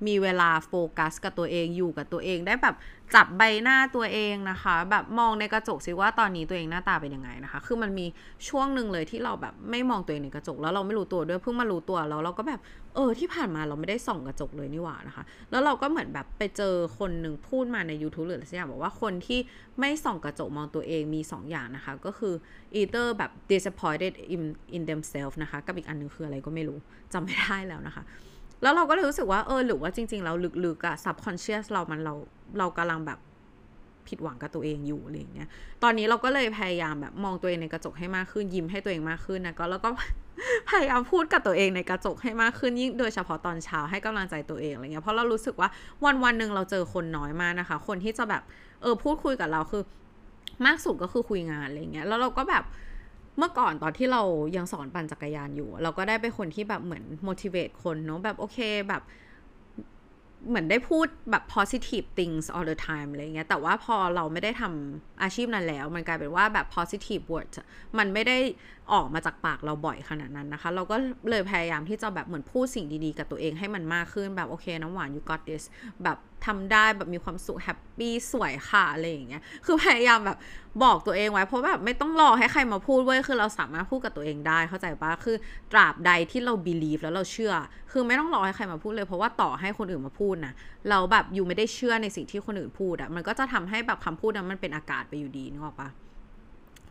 [0.07, 2.77] มีเวลาโฟกัสกับตัวเองอยู่กับตัวเองได้แบบ
[3.15, 8.07] จับใบหน้าตัวเองนะคะ แบบมองในกระจกสิว่าตอนนี้ตัวเองหน้าตาเป็นยังไงนะคะ คือมันมี
[8.49, 12.61] ช่วงหนึ่งเลยที่เราแบบไม่มองตัวเองในกระจกแล้วเราไม่รู้ตัวด้วยเพิ่งมารู้ตัวแล้วเราก็แบบ
[12.95, 19.41] เออที่ผ่านมาเราไม่ได้ส่องกระจกเลยนี่หว่านะคะ แล้วเราก็เหมือนแบบไปเจอคนหนึ่งพูดมาใน YouTube หรืออะไรสักอย่างบอกว่าคนที่
[19.81, 22.35] ไม่ส่องกระจกมองตัวเองมี 2 อย่างนะคะ ก็คือ
[22.81, 24.43] either แบบ disappointed in
[24.77, 26.79] in themselves นะคะกับอีกอันนึงคืออะไรก็ไม่รู้
[27.13, 28.05] จำไม่ได้แล้วนะคะ
[28.62, 30.33] แล้วเราก็เลยรู้สึกว่าเออหรือว่าจริง ๆ เรา
[30.64, 32.14] ลึกๆอะ subconscious เรามันเรา
[32.59, 33.19] เรากำลังแบบ
[34.09, 35.49] ผิดหวังกับตัวเองอยู่อะไรเงี้ย
[35.83, 39.88] ตอนนี้เราก็เลยพยายามแบบมองตัวเองในกระจกให้มากขึ้น ยิ้มให้ตัวเองมากขึ้นนะก็แล้วก็
[40.71, 45.69] พยายามพูดกับตัวเองในกระจกให้มากขึ้นยิ่งโดยเฉพาะตอนเช้าให้กำลังใจตัวเองอะไรเงี้ยเพราะเรารู้สึกว่า
[46.05, 48.42] วันวันหนึ่งเราเจอคนน้อยมากนะคะ คนที่จะแบบ
[48.83, 49.83] เออพูดคุยกับเราคือ
[50.66, 52.64] มากสุดก็คือคุยงานอะไรเงี้ยแล้วเราก็แบบ
[53.38, 54.22] เมื่อก่อนตอนที่เรา
[54.57, 59.03] ยังสอนปั่นจักรยานอยู่ เราก็ได้เป็นคนที่แบบเหมือน motivate คนเนาะแบบโอเคแบบ
[60.49, 67.57] เหมือนได้พูดแบบ positive things all the time อะไรเงี้ย แต่ว่าพอเราไม่ได้ทำอาชีพนั้นแล้ว มันกลายเป็นว่าแบบ positive words
[67.99, 68.38] มันไม่ได้
[68.92, 70.96] ออกมาจากปากเราบ่อยขนาดนั้นนะคะ เราก็
[71.31, 75.64] เลยพยายามที่จะแบบเหมือนพูดสิ่งดีๆ กับตัวเองให้มันมากขึ้นแบบโอเคน้ำหวาน you got this
[76.03, 80.38] แบบทำได้แบบมีความสุขแฮปปี้สวยค่ะอะไรอย่างเงี้ย คือพยายามแบบ
[80.83, 85.37] บอกตัวเองไว้ เพราะแบบไม่ต้องรอให้ใครมาพูดเว้ย คือเราสามารถพูดกับตัวเองได้ เข้าใจปะคือ
[85.72, 87.55] ตราบใดที่เรา believe แล้วเราเชื่อ
[87.92, 90.53] คือไม่ต้องรอให้ใครมาพูดเลย เพราะว่าต่อให้คนอื่นมาพูดนะ
[90.90, 95.88] เราแบบอยู่ไม่ได้เชื่อในสิ่งที่คนอื่นพูดอะมันก็จะทำให้แบบคำพูดนั้นมันเป็นอากาศไปอยู่ดีนึกออกปะ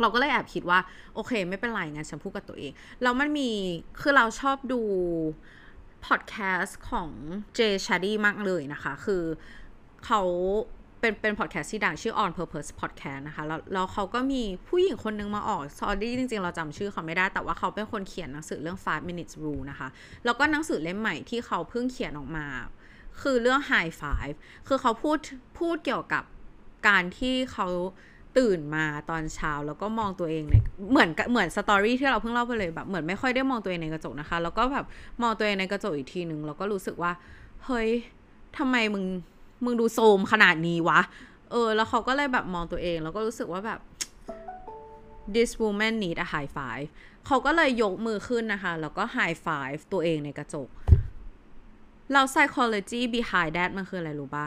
[0.02, 0.80] เราก็เลยแอบคิดว่า
[1.16, 3.50] โอเค ไม่เป็นไรงั้นฉันพูดกับตัวเองแล้วมันมี
[4.02, 4.82] คือเราชอบดู
[6.06, 7.10] พอดแคสต์ของ
[7.56, 9.24] เจชาดีมากเลยนะคะ คือ
[10.06, 10.22] เขา
[11.00, 19.88] เป็นเป็นพอดแคสต์ที่ดังชื่อ On Purpose Podcast นะคะ แล้วแล้วเขาก็มีผู้หญิงคนนึงมาออกซอรี่จริง ๆ เราจำชื่อเขาไม่ได้ แต่ว่าเขาเป็นคนเขียนหนังสือเรื่อง 5 minutes rule นะคะ
[20.26, 22.48] แล้วก็หนังสือเล่มใหม่ที่เขาเพิ่งเขียนออกมา
[23.22, 24.36] คือเรื่อง high five
[24.68, 25.18] คือเขาพูด
[25.60, 26.24] พูดเกี่ยวกับ
[26.88, 27.68] การที่เขา
[28.38, 30.56] ตื่นมาตอนเช้าแล้วก็มองตัวเองใน
[30.92, 34.86] เหมือนเหมือนสตอรี่ที่เราเพิ่งเล่าไปเลยแบบเหมือนไม่ค่อยได้มองตัวเองในกระจกนะคะ แล้วก็แบบ
[35.22, 37.12] มองตัวเองในกระจกอีกทีหนึ่งแล้วก็รู้สึกว่า
[37.66, 37.90] เฮ้ย
[38.58, 39.06] ทำไมมึง
[39.66, 41.00] มึงดูโซมขนาดนี้วะ
[41.52, 43.80] เออ แล้วเขาก็เลยแบบมองตัวเอง แล้วก็รู้สึกว่าแบบ
[45.36, 46.88] this woman need a high five
[47.26, 50.68] เขาก็เลยยกมือขึ้นนะคะ แล้วก็ high five ตัวเองในกระจก
[52.14, 54.46] เรา psychology behind that มันคืออะไรรู้ปะ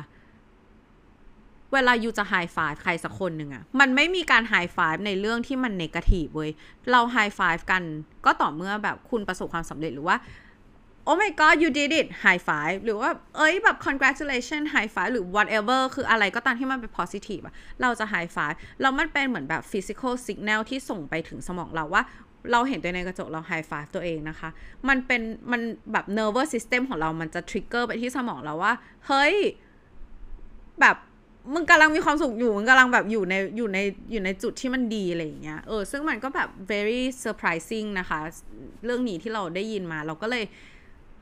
[1.72, 6.50] เวลาอยู่จะ high five ใครสักคนหนึ่งอะมันไม่มีการ high five ในเรื่องที่มัน negative เว้ย
[6.90, 7.83] เรา high five กัน
[8.26, 10.16] ก็ต่อเมื่อแบบคุณประสบความสำเร็จหรือว่า
[11.09, 15.81] oh my god you did it high five หรือว่า เอ้ยแบบ congratulation high five หรือ whatever
[15.94, 22.02] คืออะไรก็ตามที่มันเป็น positive อะเราจะ high five แล้วมันเป็นเหมือนแบบ physical signal ที่ส่งไปถึงสมองเราว่า
[22.52, 24.48] เราเห็นตัวในกระจกเรา high five ตัวเองนะคะ
[24.88, 25.61] มันเป็นมัน
[25.92, 28.72] แบบ nervous system ของเรามันจะ trigger ไปที่สมองเราว่า
[29.07, 29.35] เฮ้ย
[30.81, 30.96] แบบ
[31.54, 33.78] มึงกำลังมีความสุขอยู่มึงกำลังแบบอยู่ในอยู่ใน
[34.12, 38.18] อยู่ในจุดที่มันดีอะไรอย่างเงี้ยเออซึ่งมันก็แบบ very surprising นะคะ
[38.84, 40.44] เรื่องนี้ที่เราได้ยินมาเราก็เลย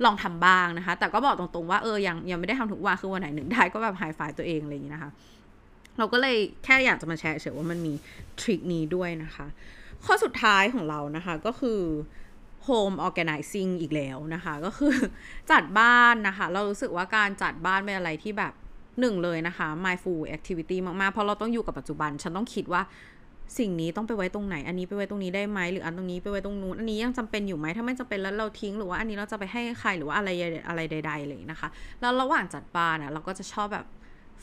[0.04, 5.10] ลองทำบ้างนะคะ แต่ก็บอกตรงๆว่าเออยังยังไม่ได้ทำทุกวันคือวันไหนหนึ่งได้ก็แบบไฮไฟตัวเองอะไรอย่างนี้นะคะ
[5.98, 7.92] เราก็เลยแค่อยากจะมาแชร์เฉยว่ามันมี
[8.40, 9.46] ทริคนี้ด้วยนะคะ
[10.04, 11.80] ข้อสุดท้ายของเรานะคะก็คือ
[12.66, 14.94] home organizing อีกแล้วนะคะ ก็คือ
[15.50, 18.52] จัดบ้านนะคะ เรารู้สึกว่าการจัดบ้านเป็นอะไรที่แบบ
[19.00, 22.82] หนึ่งเลยนะคะ mindful activity มาก ๆ เพราะเราต้องอยู่กับปัจจุบัน ฉันต้องคิดว่า
[23.58, 30.30] สิ่งนี้ต้องไปไว้ตรงไหน อันนี้ไปไว้ตรงนี้ได้ไหม หรืออันตรงนี้ไปไว้ตรงนู้น อันนี้ยังจำเป็นอยู่ไหม ถ้าไม่จำเป็นแล้วเราทิ้ง หรือว่าอันนี้เราจะไปให้ใคร หรือว่าอะไร
[30.68, 31.68] อะไรใด ๆ เลยนะคะ
[32.00, 33.86] แล้วระหว่างจัดบ้านอะเราก็จะชอบแบบ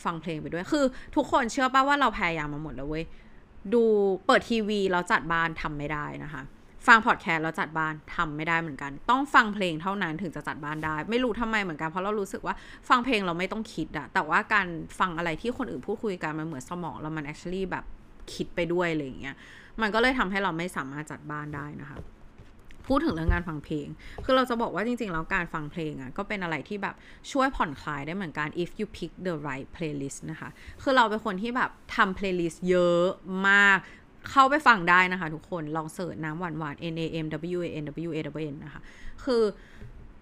[0.03, 0.85] ฟังเพลงไปด้วย คือ
[1.15, 3.05] ทุกคนเชื่อป่ะว่าเราพยายามมาหมดแล้วเว้ย
[3.73, 3.83] ดู
[4.25, 6.41] เปิดทีวีแล้วจัดบ้านทำไม่ได้นะคะ
[6.87, 12.55] ฟังพอดแคสต์แล้วจัดบ้านทำไม่ได้เหมือนกัน ต้องฟังเพลงเท่านั้นถึงจะจัดบ้านได้ ไม่รู้ทำไมเหมือนกันเพราะเรารู้สึกว่า
[12.89, 14.67] ฟังเพลงเราไม่ต้องคิดอะแต่ว่าการ
[14.99, 17.85] ฟังอะไรที่คนอื่นพูดคุยกันมันเหมือนสมองเรามัน actually แบบ
[18.33, 19.35] คิดไปด้วยอะไรอย่างเงี้ย
[19.81, 21.99] มันก็เลยทำให้เราไม่สามารถจัดบ้านได้นะคะ
[22.89, 23.87] พูดถึงเรื่องการฟังเพลง
[24.25, 26.95] คือเราจะบอกว่าจริงๆ แล้วการฟังเพลงอะ่ะก็เป็นอะไรที่แบบ
[27.31, 30.49] ช่วยผ่อนคลายได้เหมือนกัน if you pick the right playlist นะคะ
[30.83, 33.07] คือเราเป็นคนที่แบบทำ playlist เยอะ
[33.49, 33.77] มาก
[34.31, 38.81] เข้าไปฟังได้นะคะทุกคน ลองเสิร์ชน้ำหวานหวาน N A M W A N W A W N นะคะ
[39.23, 39.43] คือ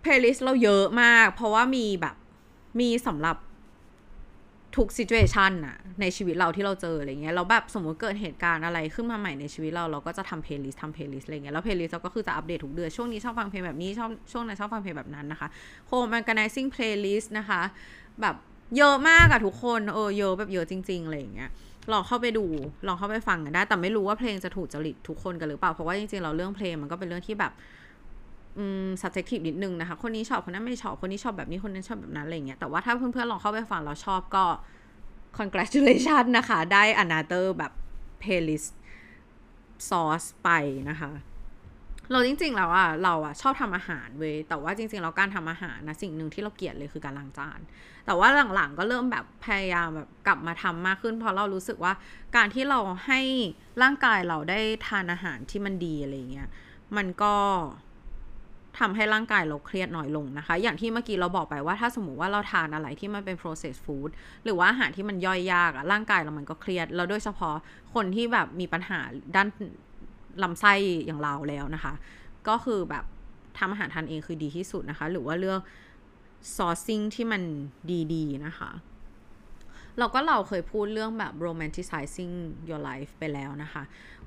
[0.04, 2.16] playlist เราเยอะมาก เพราะว่ามีแบบ
[2.80, 3.38] มีสำหรับ
[4.78, 15.48] ทุก situation อะในชีวิตเราที่เราเจออะไรเงี้ยเราแบบสมมติเกิดเหตุการณ์อะไรขึ้นมาใหม่ในชีวิตเราเราก็จะทำ playlist ทำ playlist อะไรเงี้ยแล้ว playlist เราก็คือจะอัปเดตทุกเดือนช่วงนี้ชอบฟังเพลงแบบนี้ชอบช่วงนั้นชอบฟังเพลงแบบนั้นนะคะ
[15.90, 17.62] home organizing playlist นะคะ
[18.22, 18.36] แบบ
[18.78, 21.50] เยอะมากอะทุกคนเออเยอะแบบเยอะจริงๆอะไรอย่างเงี้ย
[21.92, 22.46] ลองเข้าไปดู
[22.88, 27.52] ลองเข้าไปฟังกันได้ แต่ไม่รู้ว่าเพลงจะถูกจริตทุกคนกันหรือเปล่า เพราะว่าจริงๆเราเรื่องเพลงมันก็เป็นเรื่องที่แบบ
[28.58, 34.46] อืม subjective นิดนึงนะคะ คนนี้ชอบคนนั้นไม่ชอบ คนนี้ชอบแบบนี้ คนนั้นชอบแบบนั้นอะไรเงี้ย แต่ว่าถ้าเพื่อนๆลองเข้าไปฟังเราชอบก็
[35.38, 37.72] congratulation นะคะ ได้ another แบบ
[38.24, 38.70] playlist
[39.90, 40.50] source ไป
[40.90, 41.12] นะคะ
[42.12, 47.60] เราจริงๆแล้วอะเราอะชอบทำอาหารเว้ย แต่ว่าจริงๆแล้วการทำอาหารนะสิ่งหนึ่งที่เราเกลียดเลยคือการล้างจาน
[48.06, 51.94] แต่ว่าหลังๆก็เริ่มแบบพยายามแบบกลับมาทำมากขึ้น เพราะเรารู้สึกว่า
[52.36, 53.22] การที่เราให้
[53.82, 56.50] ร่างกายเราได้ทานอาหารที่มันดีอะไรเงี้ย
[56.98, 57.36] มันก็
[58.80, 64.10] ทำให้ร่างกายเราเครียดน้อยลงนะคะ อย่างที่เมื่อกี้เราบอกไปว่าถ้าสมมติว่าเราทานอะไรที่มันเป็น processed food
[64.44, 67.56] หรือว่าอาหารที่มันย่อยยากอะร่างกายเรามันก็เครียด แล้วโดยเฉพาะ
[67.94, 69.00] คนที่แบบมีปัญหา
[69.36, 69.48] ด้าน
[70.44, 70.74] ลำไส้
[71.06, 71.94] อย่างเราแล้วนะคะ
[72.48, 73.04] ก็คือแบบ
[73.58, 75.62] ทำอาหารทานเองคือดีที่สุดนะคะ หรือว่าเลือก
[76.56, 77.42] sourcing ที่มัน
[78.14, 78.72] ดีๆ นะคะ
[80.00, 82.36] เราก็เราเคยพูดเรื่องแบบ romanticizing
[82.70, 83.84] your life ไปแล้วนะคะ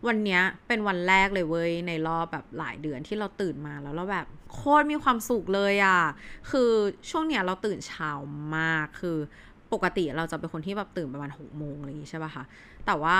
[0.07, 6.01] วันนี้เป็นวันแรกเลยเว้ย ในรอบแบบหลายเดือนที่เราตื่นมาแล้วเราแบบโคตรมีความสุขเลยอะ่ะ
[6.51, 6.71] คือ
[7.11, 8.11] ช่วงเนี้ยเราตื่นเช้า
[8.57, 9.17] มาก คือ
[9.73, 12.45] ปกติเราจะเป็นคนที่แบบตื่นประมาณหกโมงอะไรอย่างงี้ใช่ป่ะคะ
[12.87, 13.19] แต่ว่า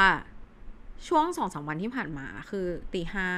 [1.09, 3.29] ช่วงสองสามวันที่ผ่านมาคือตีห้า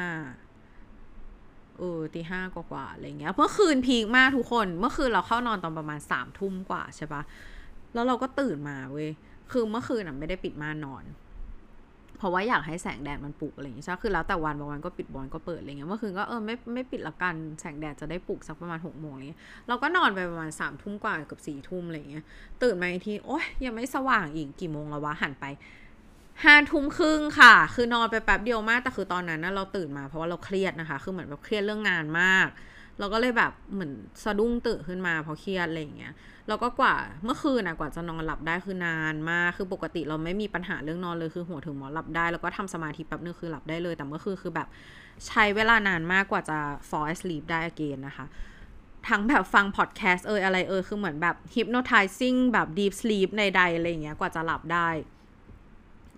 [1.79, 7.23] เออตีห้ากว่าๆอะไรเงี้ย เมื่อคืนพีคมากทุกคน เมื่อคืนเราเข้านอนตอนประมาณสามทุ่มกว่าใช่ปะ
[7.95, 9.11] แล้วเราก็ตื่นมาเว้ย
[9.53, 11.05] คือเมื่อคืนอะไม่ได้ปิดม่านนอน
[12.19, 22.25] เพราะว่าอยากให้แสงแดดมันปลุกอะไรอย่างเงี้ยใช่คือแล้วแต่วันบางวันก็ปิดบอลก็เปิดอะไรเงี้ย เมื่อคืนก็เออไม่ไม่ปิดละกัน แสงแดดจะได้ปลุกสักประมาณหกโมงเงี้ย เราก็นอนไปประมาณสามทุ่มกว่าเกือบสี่ทุ่มอะไรเงี้ย
[22.63, 25.45] ตื่นมาอีกทีโอ๊ยยังไม่สว่างอีกกี่โมงแล้ววะหันไป
[26.45, 32.49] ห้าทุ่มครึ่งค่ะ คือนอนไปแป๊บเดียวมาก แต่คือตอนนั้นนะเราตื่นมาเพราะว่าเราเครียดนะคะ คือเหมือนแบบเครียดเรื่องงานมาก
[32.99, 33.93] เราก็เลยแบบเหมือน
[34.25, 36.13] สะดุ้งตื่นขึ้นมาเพราะเครียดอะไรอย่างเงี้ย
[36.49, 44.69] แล้วก็กว่าเมื่อคืนนะกว่าจะนอนหลับได้คือนานมาก คือปกติเราไม่มีปัญหาเรื่องนอนเลย คือหัวถึงหมอนหลับได้ แล้วก็ทำสมาธิแป๊บนึงคือหลับได้เลย แต่เมื่อคืนคือแบบ
[45.27, 46.59] ใช้เวลานานมากกว่าจะ
[46.89, 48.27] fall asleep ได้ again นะคะ
[49.09, 54.89] ทั้งแบบฟังพอดแคสต์เอออะไรเออคือเหมือนแบบ hypnotizing แบบ deep sleep ในใดอะไรอย่างเงี้ยกว่าจะหลับได้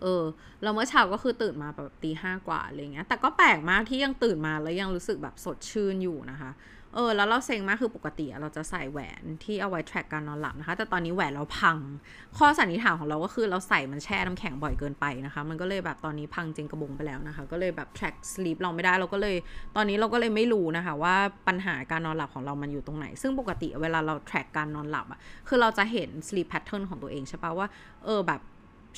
[0.03, 0.25] เออ
[0.63, 6.53] แล้วเมื่อเช้าก็คือตื่นมาแบบตีห้ากว่าอะไรเงี้ย แต่ก็แปลกมากที่ยังตื่นมาแล้วยังรู้สึกแบบสดชื่นอยู่นะคะ
[6.95, 11.77] เออ แล้วเราเซ็งมากคือปกติเราจะใส่แหวนที่เอาไว้ track การนอนหลับนะคะ แต่ตอนนี้แหวนเราพัง
[12.39, 19.37] ข้อสันนิษฐานของเราก็คือเราใส่มันแช่น้ำแข็งบ่อยเกินไปนะคะ มันก็เลยแบบตอนนี้พังจริงกระบงไปแล้วนะคะ ก็เลยแบบ track sleep เราไม่ได้ เราก็เลย
[19.77, 21.15] ตอนนี้เราก็เลยไม่รู้นะคะ ว่า
[21.49, 25.19] ปัญหาการนอนหลับของเรามันอยู่ตรงไหน ซึ่งปกติเวลาเรา track การนอนหลับอะ
[25.49, 27.67] คือเราจะเห็น sleep pattern ของตัวเองใช่ปะว่า
[28.05, 28.41] เออแบบ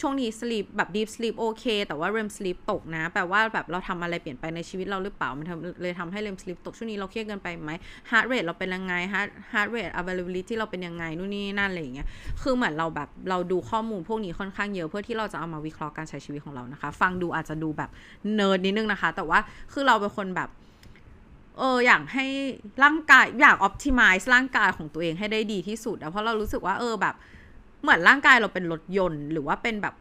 [0.01, 6.75] ช่วงนี้ sleep แบบ deep sleep โอเค แต่ว่า REM sleep ตกนะ แปลว่าแบบเราทำอะไรเปลี่ยนไปในชีวิตเราหรือเปล่า มันทำเลยทำให้ REM sleep ตก
[6.79, 7.73] ช่วงนี้เราเครียดเกินไปไหม
[8.11, 12.07] heart rate เราเป็นยังไง heart heart rate availability เราเป็นยังไงนู่นนี่นั่นอะไรอย่างเงี้ย
[12.43, 17.91] คือเหมือนเราแบบเราดูข้อมูลพวกนี้ค่อนข้างเยอะเพื่อที่เราจะเอามาวิเคราะห์การใช้ชีวิตของเรานะคะ ฟังดูอาจจะดูแบบ
[18.35, 19.39] เนิร์ดนิดนึงนะคะ แต่ว่า
[19.73, 20.49] คือเราเป็นคนแบบ
[21.59, 22.27] เอออยากให้
[22.85, 27.15] ร่างกายอยาก optimize ร่างกายของตัวเองให้ได้ดีที่สุดอะเพราะเรารู้สึกว่าเออแบบ
[27.83, 29.95] เหมือนร่างกายเราเป็นรถยนต์ หรือว่าเป็นแบบ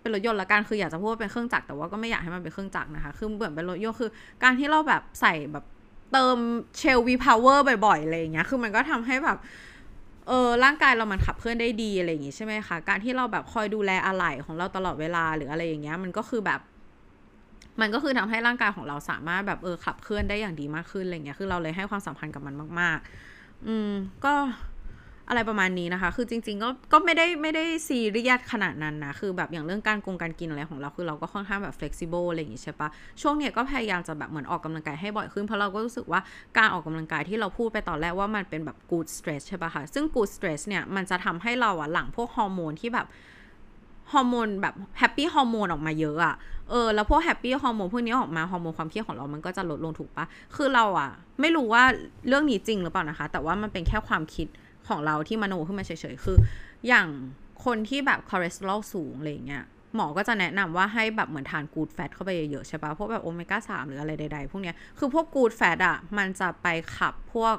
[0.00, 4.10] เป็นรถยนต์ละกันคืออยากจะพูดว่าเป็นเครื่องจักรแต่ว่าก็ไม่อยากให้มันเป็นเครื่องจักรนะคะคือเหมือนเป็นรถยนต์คือ
[4.42, 5.64] การที่เราแบบใส่แบบ
[6.12, 6.36] เติม
[6.78, 9.38] เชลวีพาวเวอร์บ่อยๆอะไรอย่างเงี้ยคือมันก็ทำให้แบบ
[10.28, 16.60] เออร่างกายเรามันขับเคลื่อนได้ดีอะไรอย่างงี้ใช่ไหมคะการที่เราแบบคอยดูแลอะไหล่ของเราตลอดเวลาหรืออะไรอย่างเงี้ยมันก็คือแบบ
[17.80, 22.98] มันก็คือทำให้ร่างกายของเราสามารถแบบเออขับเคลื่อนได้อย่างดีมากขึ้นอะไรเงี้ยคือเราเลยให้ความสำคัญกับมันมาก
[23.32, 23.90] ๆ อืม
[24.24, 24.34] ก็
[25.28, 32.88] อะไรประมาณนี้นะคะ คือจริงๆก็ก็ไม่ได้ไม่ได้ซีเรียสขนาดนั้นนะ คือแบบอย่างเรื่องการกงการกินอะไรของเรา คือเราก็ค่อนข้างแบบ flexible อะไรอย่างงี้ใช่ปะ
[33.22, 36.20] ช่วงเนี้ยก็พยายามจะแบบเหมือนออกกำลังกายให้บ่อยขึ้น เพราะเราก็รู้สึกว่า
[36.58, 43.08] การออกกำลังกายที่เราพูดไปตอนแรกว่ามันเป็นแบบ good stress ใช่ปะคะ ซึ่ง good stress เนี่ยมันจะทำให้เราอะหลั่งพวกฮอร์โมนที่แบบ
[44.12, 46.34] ฮอร์โมนแบบ happy hormone ออกมาเยอะอะ
[46.70, 50.24] เออแล้วพวก happy hormone พวกนี้ออกมาฮอร์โมนความเครียดของเรามันก็จะลดลงถูกปะ
[50.56, 51.10] คือเราอะ
[51.40, 51.82] ไม่รู้ว่า
[52.28, 54.48] เรื่องนี้จริงหรือเปล่านะคะ แต่ว่ามันเป็นแค่ความคิด
[54.88, 56.36] ของเราที่มโนขึ้นมาเฉยๆ คือ
[56.88, 57.08] อย่าง
[57.64, 59.64] คนที่แบบคอเลสเตอรอลสูงอะไรเงี้ย
[59.94, 66.66] หมอก็จะแนะนำว่าให้แบบเหมือนทานกูดแฟตเข้าไปเยอะๆใช่ปะพวกแบบโอเมก้าสามหรืออะไรใดๆ พวกเนี้ยคือพวกกูดแฟตอะ มันจะไป
[66.96, 67.56] ขับพวก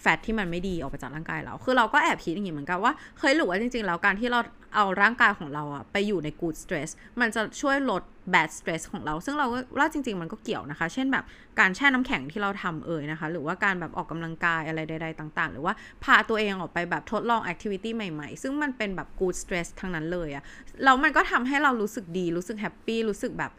[0.00, 4.40] แฟตที่มันไม่ดีออกไปจากร่างกายเรา คือเราก็แอบคิดอย่างนี้เหมือนกันว่า เคยหรือว่าจริงๆ แล้วการที่เรา
[4.74, 6.90] เอาร่างกายของเราอะไปอยู่ใน good stress
[7.20, 8.02] มันจะช่วยลด
[8.34, 11.24] bad stress ของเรา ซึ่งเราก็ว่าจริง ๆ มันก็เกี่ยวนะคะ เช่นแบบ
[11.60, 20.44] การแช่น้ำแข็งที่เราทำเอ่ยนะคะ หรือว่าการแบบออกกำลังกายอะไรใด ๆ ต่าง ๆ หรือว่าพาตัวเองออกไปแบบทดลอง activity ใหม่ ๆ ซึ่งมันเป็นแบบ good stress ทั้งนั้นเลยอะ
[20.84, 23.52] แล้วมันก็ทำให้เรารู้สึกดี รู้สึก happy รู้สึกแบบ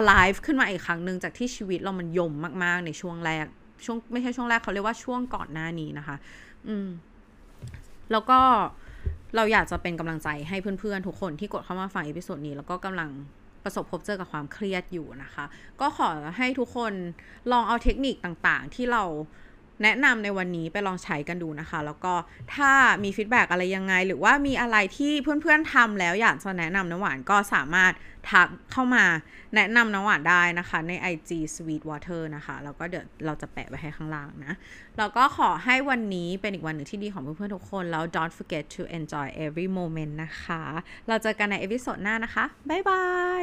[0.00, 2.32] alive ขึ้นมาอีกครั้งหนึ่งจากที่ชีวิตเรามันยม
[2.64, 3.46] มาก ๆ ในช่วงแรก
[3.84, 6.16] ช่วงไม่ใช่ช่วงแรกเขาเรียกว่าช่วงก่อนหน้านี้นะคะ
[6.68, 6.88] อืม
[8.12, 8.40] แล้วก็
[9.36, 13.10] เราอยากจะเป็นกำลังใจให้เพื่อนๆ ทุกคนที่กดเข้ามาฟัง episode นี้ แล้วก็กำลัง
[13.64, 15.44] ประสบพบเจอกับความเครียดอยู่นะคะ
[15.80, 16.08] ก็ขอ
[16.38, 16.92] ให้ทุกคน
[17.52, 19.02] ลองเอาเทคนิคต่างๆ ที่เรา
[19.82, 22.14] แนะนำในวันนี้ไปลองใช้กันดูนะคะ แล้วก็
[22.54, 22.72] ถ้า
[23.04, 27.92] มี feedback อะไรยังไง หรือว่ามีอะไรที่เพื่อนๆทำแล้วอยากจะแนะนำน้ำหวานก็สามารถ
[28.30, 29.04] ทักเข้ามา
[29.54, 34.52] แนะนำน้ำหวานได้นะคะใน IG Sweetwater นะคะ แล้วก็เดี๋ยวเราจะแปะไว้ให้ข้างล่างนะ
[34.98, 40.62] แล้วก็ขอให้วันนี้เป็นอีกวันหนึ่งที่ดีของเพื่อนๆทุกคน แล้ว don't forget to enjoy every moment นะคะ
[41.08, 43.04] เราเจอกันใน episode หน้านะคะ บ๊ายบา